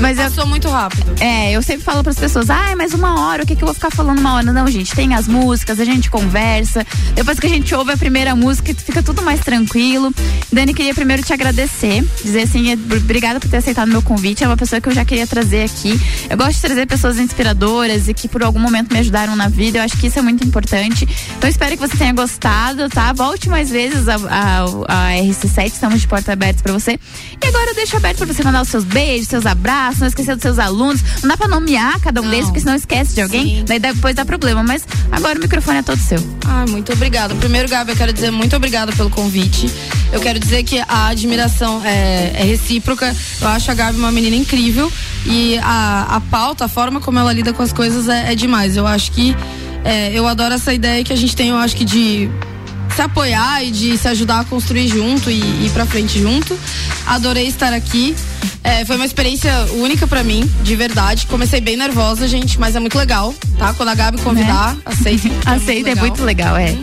Mas 0.00 0.18
eu 0.18 0.30
sou 0.30 0.46
muito 0.46 0.68
rápido. 0.68 1.14
É, 1.20 1.52
eu 1.52 1.62
sempre 1.62 1.84
falo 1.84 2.02
para 2.02 2.10
as 2.10 2.18
pessoas, 2.18 2.50
ai, 2.50 2.74
mas 2.74 2.92
uma 2.92 3.20
hora, 3.20 3.42
o 3.42 3.46
que, 3.46 3.54
que 3.54 3.62
eu 3.62 3.66
vou 3.66 3.74
ficar 3.74 3.90
falando 3.90 4.18
uma 4.18 4.34
hora? 4.34 4.52
Não, 4.52 4.66
gente, 4.68 4.94
tem 4.94 5.14
as 5.14 5.28
músicas, 5.28 5.78
a 5.78 5.84
gente 5.84 6.10
conversa. 6.10 6.84
Depois 7.14 7.38
que 7.38 7.46
a 7.46 7.50
gente 7.50 7.74
ouve 7.74 7.92
a 7.92 7.96
primeira 7.96 8.34
música, 8.34 8.74
fica 8.74 9.02
tudo 9.02 9.22
mais 9.22 9.40
tranquilo. 9.40 10.12
Dani, 10.52 10.74
queria 10.74 10.94
primeiro 10.94 11.22
te 11.22 11.32
agradecer, 11.32 12.04
dizer 12.22 12.42
assim, 12.42 12.72
obrigada 12.72 13.38
por 13.38 13.48
ter 13.48 13.58
aceitado 13.58 13.88
meu 13.88 14.02
convite. 14.02 14.44
É 14.44 14.46
uma 14.46 14.56
pessoa 14.56 14.80
que 14.80 14.88
eu 14.88 14.92
já 14.92 15.04
queria 15.04 15.26
trazer 15.26 15.64
aqui. 15.64 16.00
Eu 16.28 16.36
gosto 16.36 16.54
de 16.54 16.60
trazer 16.60 16.86
pessoas 16.86 17.18
inspiradoras 17.18 18.08
e 18.08 18.14
que 18.14 18.28
por 18.28 18.42
algum 18.42 18.58
momento 18.58 18.92
me 18.92 18.98
ajudaram 18.98 19.36
na 19.36 19.48
vida. 19.48 19.78
Eu 19.78 19.82
acho 19.82 19.96
que 19.98 20.06
isso 20.06 20.18
é 20.18 20.22
muito 20.22 20.44
importante. 20.46 21.08
Então 21.36 21.48
espero 21.48 21.72
que 21.72 21.88
você 21.88 21.96
tenha 21.96 22.12
gostado, 22.12 22.88
tá? 22.88 23.12
Volte 23.12 23.48
mais 23.48 23.70
vezes 23.70 24.08
a, 24.08 24.14
a, 24.14 24.62
a 24.88 25.10
RC7, 25.22 25.66
estamos 25.66 26.00
de 26.00 26.08
porta 26.08 26.32
aberta 26.32 26.62
para 26.62 26.72
você. 26.72 26.98
E 27.42 27.46
agora 27.46 27.70
eu 27.70 27.74
deixo 27.74 27.96
aberto 27.96 28.18
para 28.18 28.26
você 28.26 28.42
mandar 28.42 28.62
os 28.62 28.68
seus 28.68 28.84
beijos, 28.84 29.28
seus 29.28 29.46
abraços, 29.46 29.91
não 30.00 30.08
esquecer 30.08 30.34
dos 30.34 30.42
seus 30.42 30.58
alunos. 30.58 31.02
Não 31.22 31.28
dá 31.28 31.36
pra 31.36 31.48
nomear 31.48 32.00
cada 32.00 32.20
um 32.20 32.28
deles, 32.28 32.46
porque 32.46 32.60
senão 32.60 32.74
esquece 32.74 33.14
de 33.14 33.22
alguém, 33.22 33.64
daí 33.64 33.78
depois 33.78 34.14
dá 34.14 34.24
problema. 34.24 34.62
Mas 34.62 34.86
agora 35.10 35.38
o 35.38 35.42
microfone 35.42 35.78
é 35.78 35.82
todo 35.82 35.98
seu. 35.98 36.18
Ai, 36.46 36.66
muito 36.66 36.92
obrigada. 36.92 37.34
Primeiro, 37.34 37.68
Gabi, 37.68 37.92
eu 37.92 37.96
quero 37.96 38.12
dizer 38.12 38.30
muito 38.30 38.54
obrigada 38.56 38.92
pelo 38.92 39.10
convite. 39.10 39.70
Eu 40.12 40.20
quero 40.20 40.38
dizer 40.38 40.62
que 40.64 40.78
a 40.86 41.08
admiração 41.08 41.82
é, 41.84 42.32
é 42.34 42.44
recíproca. 42.44 43.14
Eu 43.40 43.48
acho 43.48 43.70
a 43.70 43.74
Gabi 43.74 43.98
uma 43.98 44.12
menina 44.12 44.36
incrível. 44.36 44.92
E 45.24 45.58
a, 45.58 46.16
a 46.16 46.20
pauta, 46.20 46.64
a 46.64 46.68
forma 46.68 47.00
como 47.00 47.18
ela 47.18 47.32
lida 47.32 47.52
com 47.52 47.62
as 47.62 47.72
coisas 47.72 48.08
é, 48.08 48.32
é 48.32 48.34
demais. 48.34 48.76
Eu 48.76 48.86
acho 48.86 49.12
que. 49.12 49.36
é, 49.84 50.12
eu 50.12 50.26
adoro 50.26 50.54
essa 50.54 50.72
ideia 50.72 51.02
que 51.04 51.12
a 51.12 51.16
gente 51.16 51.34
tem, 51.34 51.48
eu 51.48 51.56
acho 51.56 51.74
que 51.74 51.84
de 51.84 52.30
se 52.94 53.02
apoiar 53.02 53.64
e 53.64 53.70
de 53.70 53.96
se 53.96 54.08
ajudar 54.08 54.40
a 54.40 54.44
construir 54.44 54.88
junto 54.88 55.30
e 55.30 55.38
ir 55.66 55.70
pra 55.72 55.86
frente 55.86 56.20
junto. 56.20 56.58
Adorei 57.06 57.46
estar 57.48 57.72
aqui. 57.72 58.14
É, 58.64 58.84
foi 58.84 58.96
uma 58.96 59.04
experiência 59.06 59.52
única 59.74 60.06
pra 60.06 60.22
mim, 60.22 60.48
de 60.62 60.76
verdade. 60.76 61.26
Comecei 61.26 61.60
bem 61.60 61.76
nervosa, 61.76 62.28
gente, 62.28 62.58
mas 62.60 62.76
é 62.76 62.80
muito 62.80 62.96
legal, 62.96 63.34
tá? 63.58 63.74
Quando 63.74 63.88
a 63.88 63.94
Gabi 63.94 64.18
convidar, 64.20 64.76
aceito. 64.84 65.28
Aceita, 65.44 65.90
é 65.90 65.94
muito 65.96 66.22
legal, 66.22 66.56
é. 66.56 66.76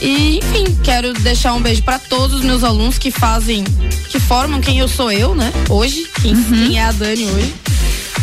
E, 0.00 0.38
enfim, 0.38 0.78
quero 0.84 1.12
deixar 1.14 1.54
um 1.54 1.60
beijo 1.60 1.82
pra 1.82 1.98
todos 1.98 2.36
os 2.38 2.44
meus 2.44 2.62
alunos 2.62 2.98
que 2.98 3.10
fazem, 3.10 3.64
que 4.10 4.20
formam 4.20 4.60
quem 4.60 4.78
eu 4.78 4.86
sou 4.86 5.10
eu, 5.10 5.34
né? 5.34 5.50
Hoje, 5.68 6.06
quem, 6.22 6.34
Uhum. 6.34 6.44
quem 6.68 6.78
é 6.78 6.84
a 6.84 6.92
Dani 6.92 7.24
hoje. 7.24 7.54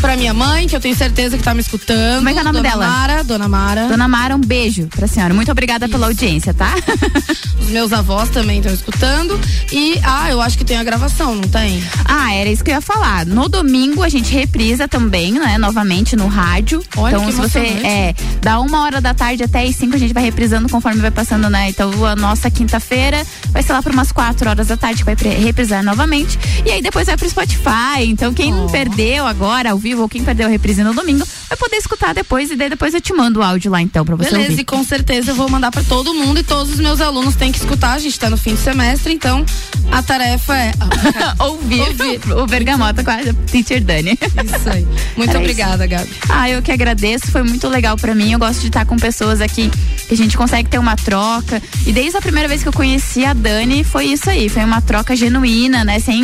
Pra 0.04 0.18
minha 0.18 0.34
mãe, 0.34 0.68
que 0.68 0.76
eu 0.76 0.82
tenho 0.82 0.93
certeza 0.97 1.38
que 1.38 1.43
tá 1.45 1.54
me 1.54 1.62
escutando. 1.62 2.18
Como 2.18 2.28
é 2.28 2.34
que 2.34 2.39
é 2.39 2.41
o 2.41 2.43
nome 2.43 2.58
Dona 2.58 2.70
dela? 2.70 2.88
Mara, 2.88 3.24
Dona 3.24 3.47
Mara. 3.47 3.88
Dona 3.88 4.06
Mara, 4.06 4.36
um 4.36 4.41
beijo 4.41 4.86
pra 4.88 5.08
senhora. 5.08 5.34
Muito 5.34 5.49
obrigada 5.49 5.88
pela 5.88 6.08
audiência, 6.08 6.54
tá? 6.54 6.76
Os 7.58 7.70
meus 7.70 7.93
avós 7.93 8.28
também 8.28 8.58
estão 8.58 8.74
escutando. 8.74 9.39
E, 9.72 9.97
ah, 10.04 10.30
eu 10.30 10.41
acho 10.41 10.58
que 10.58 10.66
tem 10.66 10.76
a 10.76 10.84
gravação, 10.84 11.36
não 11.36 11.43
tem? 11.43 11.82
Ah, 12.04 12.36
era 12.36 12.49
isso 12.49 12.62
que 12.66 12.70
eu 12.70 12.76
ia 12.76 12.82
falar. 12.82 13.26
No 13.26 13.47
domingo 13.47 14.04
a 14.04 14.10
gente 14.10 14.34
reprisa 14.34 14.89
também, 14.89 15.32
né? 15.32 15.58
Novamente 15.58 16.18
no 16.18 16.28
rádio. 16.28 16.84
Olha 16.97 17.16
então, 17.16 17.32
se 17.32 17.38
você 17.38 17.60
é, 17.60 18.14
da 18.41 18.60
uma 18.60 18.82
hora 18.82 18.99
da 18.99 19.14
tarde 19.14 19.41
até 19.43 19.64
as 19.64 19.74
cinco, 19.78 19.95
a 19.95 19.99
gente 19.99 20.14
vai 20.14 20.24
reprisando 20.24 20.68
conforme 20.68 20.99
vai 20.99 21.12
passando, 21.12 21.49
né? 21.49 21.70
Então, 21.70 22.06
a 22.06 22.16
nossa 22.18 22.51
quinta-feira 22.51 23.26
vai 23.51 23.64
ser 23.64 23.72
lá 23.72 23.82
por 23.82 23.93
umas 23.93 24.12
quatro 24.12 24.49
horas 24.49 24.68
da 24.68 24.76
tarde, 24.76 25.06
que 25.06 25.06
vai 25.06 25.16
reprisar 25.16 25.82
novamente. 25.82 26.38
E 26.66 26.72
aí 26.72 26.82
depois 26.82 27.08
vai 27.08 27.16
pro 27.16 27.30
Spotify. 27.30 28.01
Então, 28.01 28.34
quem 28.34 28.51
não 28.51 28.68
perdeu 28.68 29.26
agora 29.26 29.72
ao 29.72 29.78
vivo 29.94 30.02
ou 30.02 30.10
quem 30.10 30.24
perdeu 30.24 30.48
a 30.48 30.50
reprise 30.50 30.84
no 30.84 30.94
domingo, 30.94 31.24
vai 31.54 31.58
poder 31.58 31.78
escutar 31.78 32.14
depois 32.14 32.49
e 32.51 32.56
daí 32.56 32.70
depois 32.70 32.93
eu 32.93 33.01
te 33.01 33.14
mando 33.14 33.39
o 33.39 33.43
áudio 33.43 33.72
lá 33.72 33.82
então 33.82 34.04
pra 34.04 34.16
você 34.16 34.32
Beleza, 34.32 34.51
ouvir. 34.51 34.62
e 34.62 34.66
com 34.66 34.84
certeza 34.84 35.32
eu 35.32 35.36
vou 35.36 35.47
mandar 35.49 35.72
pra 35.72 35.84
todo 35.84 36.14
mundo 36.14 36.39
e 36.39 36.43
todos 36.43 36.74
os 36.74 36.80
meus 36.80 36.99
alunos 36.99 37.36
têm 37.36 37.51
que 37.51 37.60
escutar. 37.60 37.93
A 37.93 37.99
gente 37.99 38.20
tá 38.20 38.30
no 38.30 38.38
fim 38.38 38.54
do 38.54 38.60
semestre, 38.60 39.14
então 39.14 39.45
a 39.91 40.01
tarefa 40.01 40.58
é 40.58 40.72
ouvir, 41.39 41.95
o 42.36 42.47
Bergamota 42.47 43.04
com 43.04 43.12
a 43.12 43.18
Teacher 43.51 43.84
Dani. 43.84 44.12
Isso 44.12 44.70
aí. 44.70 44.88
Muito 45.16 45.30
Era 45.30 45.39
obrigada, 45.39 45.86
Gabi. 45.86 46.10
Ah, 46.30 46.49
eu 46.49 46.62
que 46.62 46.72
agradeço, 46.72 47.32
foi 47.32 47.43
muito 47.43 47.68
legal 47.68 47.95
pra 47.97 48.16
mim. 48.16 48.32
Eu 48.32 48.39
gosto 48.39 48.62
de 48.62 48.68
estar 48.68 48.86
com 48.86 48.95
pessoas 48.97 49.39
aqui 49.39 49.70
que 50.08 50.14
a 50.14 50.18
gente 50.18 50.36
consegue 50.36 50.70
ter 50.70 50.80
uma 50.80 50.95
troca. 50.95 51.62
E 51.86 51.91
desde 51.91 52.18
a 52.18 52.22
primeira 52.22 52.47
vez 52.47 52.64
que 52.64 52.70
eu 52.70 52.74
conheci 52.74 53.24
a 53.26 53.34
Dani, 53.34 53.84
foi 53.84 54.06
isso 54.06 54.30
aí, 54.30 54.49
foi 54.49 54.64
uma 54.64 54.82
troca 54.82 55.16
genuína, 55.16 55.84
né? 55.84 55.99
Sem. 55.99 56.24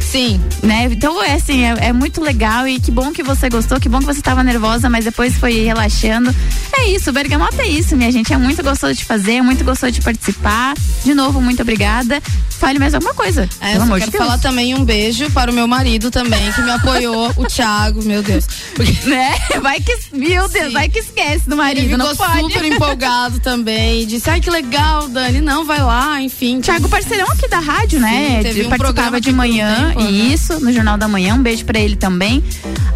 Sim. 0.00 0.40
Né? 0.62 0.88
Então 0.90 1.22
é 1.22 1.34
assim, 1.34 1.64
é, 1.64 1.88
é 1.88 1.92
muito 1.92 2.22
legal 2.22 2.66
e 2.66 2.80
que 2.80 2.90
bom 2.90 3.12
que 3.12 3.22
você 3.22 3.50
gostou, 3.50 3.78
que 3.78 3.88
bom 3.88 3.98
que 3.98 4.06
você 4.06 4.20
estava 4.20 4.42
nervosa, 4.46 4.88
mas 4.88 5.04
depois 5.04 5.34
foi 5.36 5.64
relaxando. 5.64 6.34
É 6.78 6.88
isso, 6.90 7.10
o 7.10 7.12
Bergamota 7.12 7.62
é 7.62 7.68
isso, 7.68 7.96
minha 7.96 8.10
gente. 8.10 8.32
É 8.32 8.36
muito 8.38 8.62
gostoso 8.62 8.94
de 8.94 9.04
fazer, 9.04 9.34
é 9.34 9.42
muito 9.42 9.64
gostoso 9.64 9.92
de 9.92 10.00
participar. 10.00 10.74
De 11.04 11.12
novo, 11.14 11.40
muito 11.40 11.60
obrigada. 11.62 12.22
Fale 12.58 12.78
mais 12.78 12.94
alguma 12.94 13.12
coisa. 13.12 13.46
É, 13.60 13.72
pelo 13.72 13.82
amor 13.84 13.98
quero 13.98 14.10
de 14.10 14.16
Deus. 14.16 14.24
falar 14.24 14.38
também 14.38 14.74
um 14.74 14.82
beijo 14.84 15.30
para 15.32 15.50
o 15.50 15.54
meu 15.54 15.66
marido 15.68 16.10
também, 16.10 16.50
que 16.52 16.62
me 16.62 16.70
apoiou, 16.70 17.30
o 17.36 17.44
Thiago, 17.46 18.02
meu 18.02 18.22
Deus. 18.22 18.46
Né? 19.04 19.34
Vai 19.60 19.78
que, 19.80 19.94
meu 20.12 20.48
Deus, 20.48 20.72
vai 20.72 20.88
que 20.88 20.98
esquece 21.00 21.48
do 21.48 21.56
marido, 21.56 21.84
Ele 21.86 21.96
não 21.96 22.10
ficou 22.10 22.26
pode. 22.26 22.52
super 22.54 22.64
empolgado 22.64 23.40
também. 23.40 24.06
Disse, 24.06 24.30
ai 24.30 24.40
que 24.40 24.48
legal, 24.50 25.08
Dani. 25.08 25.40
Não, 25.42 25.64
vai 25.66 25.80
lá, 25.82 26.20
enfim. 26.22 26.60
Thiago 26.60 26.88
parceirão 26.88 27.26
aqui 27.30 27.46
da 27.48 27.58
rádio, 27.58 28.00
né? 28.00 28.36
Sim, 28.38 28.42
teve 28.42 28.60
De- 28.60 28.66
um 28.66 28.70
participava 28.70 29.20
de 29.20 29.32
manhã, 29.32 29.88
tempo, 29.88 30.02
né? 30.04 30.10
isso, 30.10 30.58
no 30.60 30.72
Jornal 30.72 30.96
da 30.96 31.08
Manhã. 31.08 31.34
Um 31.34 31.42
beijo 31.42 31.64
pra 31.64 31.78
ele 31.78 31.96
também. 31.96 32.42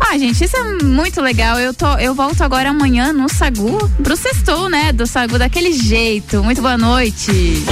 Ah, 0.00 0.16
gente, 0.16 0.42
isso 0.42 0.56
é 0.56 0.82
muito 0.82 1.20
legal. 1.40 1.58
Eu, 1.58 1.72
tô, 1.72 1.96
eu 1.96 2.14
volto 2.14 2.42
agora 2.42 2.68
amanhã 2.68 3.14
no 3.14 3.26
Sagu, 3.26 3.78
pro 4.02 4.14
sextou, 4.14 4.68
né? 4.68 4.92
Do 4.92 5.06
Sagu 5.06 5.38
daquele 5.38 5.72
jeito. 5.72 6.44
Muito 6.44 6.60
boa 6.60 6.76
noite. 6.76 7.64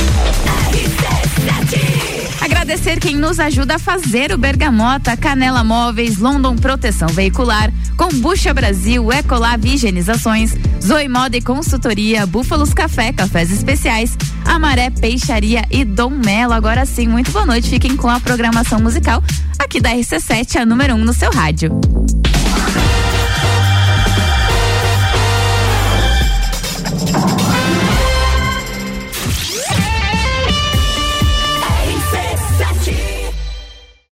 Agradecer 2.41 2.99
quem 2.99 3.15
nos 3.15 3.39
ajuda 3.39 3.75
a 3.75 3.79
fazer 3.79 4.33
o 4.33 4.39
Bergamota, 4.39 5.15
Canela 5.19 5.63
Móveis, 5.63 6.17
London 6.17 6.57
Proteção 6.57 7.09
Veicular, 7.09 7.71
Combucha 7.97 8.55
Brasil, 8.55 9.13
Ecolab 9.13 9.69
Higienizações, 9.69 10.55
Zoe 10.83 11.09
Moda 11.09 11.37
e 11.37 11.43
Consultoria, 11.43 12.25
Búfalos 12.25 12.73
Café, 12.73 13.13
Cafés 13.13 13.53
Especiais, 13.53 14.17
Amaré 14.47 14.89
Peixaria 14.89 15.65
e 15.71 15.85
Dom 15.85 16.11
Melo. 16.11 16.55
Agora 16.55 16.87
sim, 16.87 17.07
muito 17.07 17.31
boa 17.33 17.45
noite. 17.45 17.69
Fiquem 17.69 17.97
com 17.97 18.09
a 18.09 18.19
programação 18.19 18.81
musical 18.81 19.23
aqui 19.59 19.79
da 19.79 19.91
RC7, 19.91 20.57
a 20.57 20.65
número 20.65 20.95
1 20.95 20.97
um 20.97 21.05
no 21.05 21.13
seu 21.13 21.31
rádio. 21.31 21.79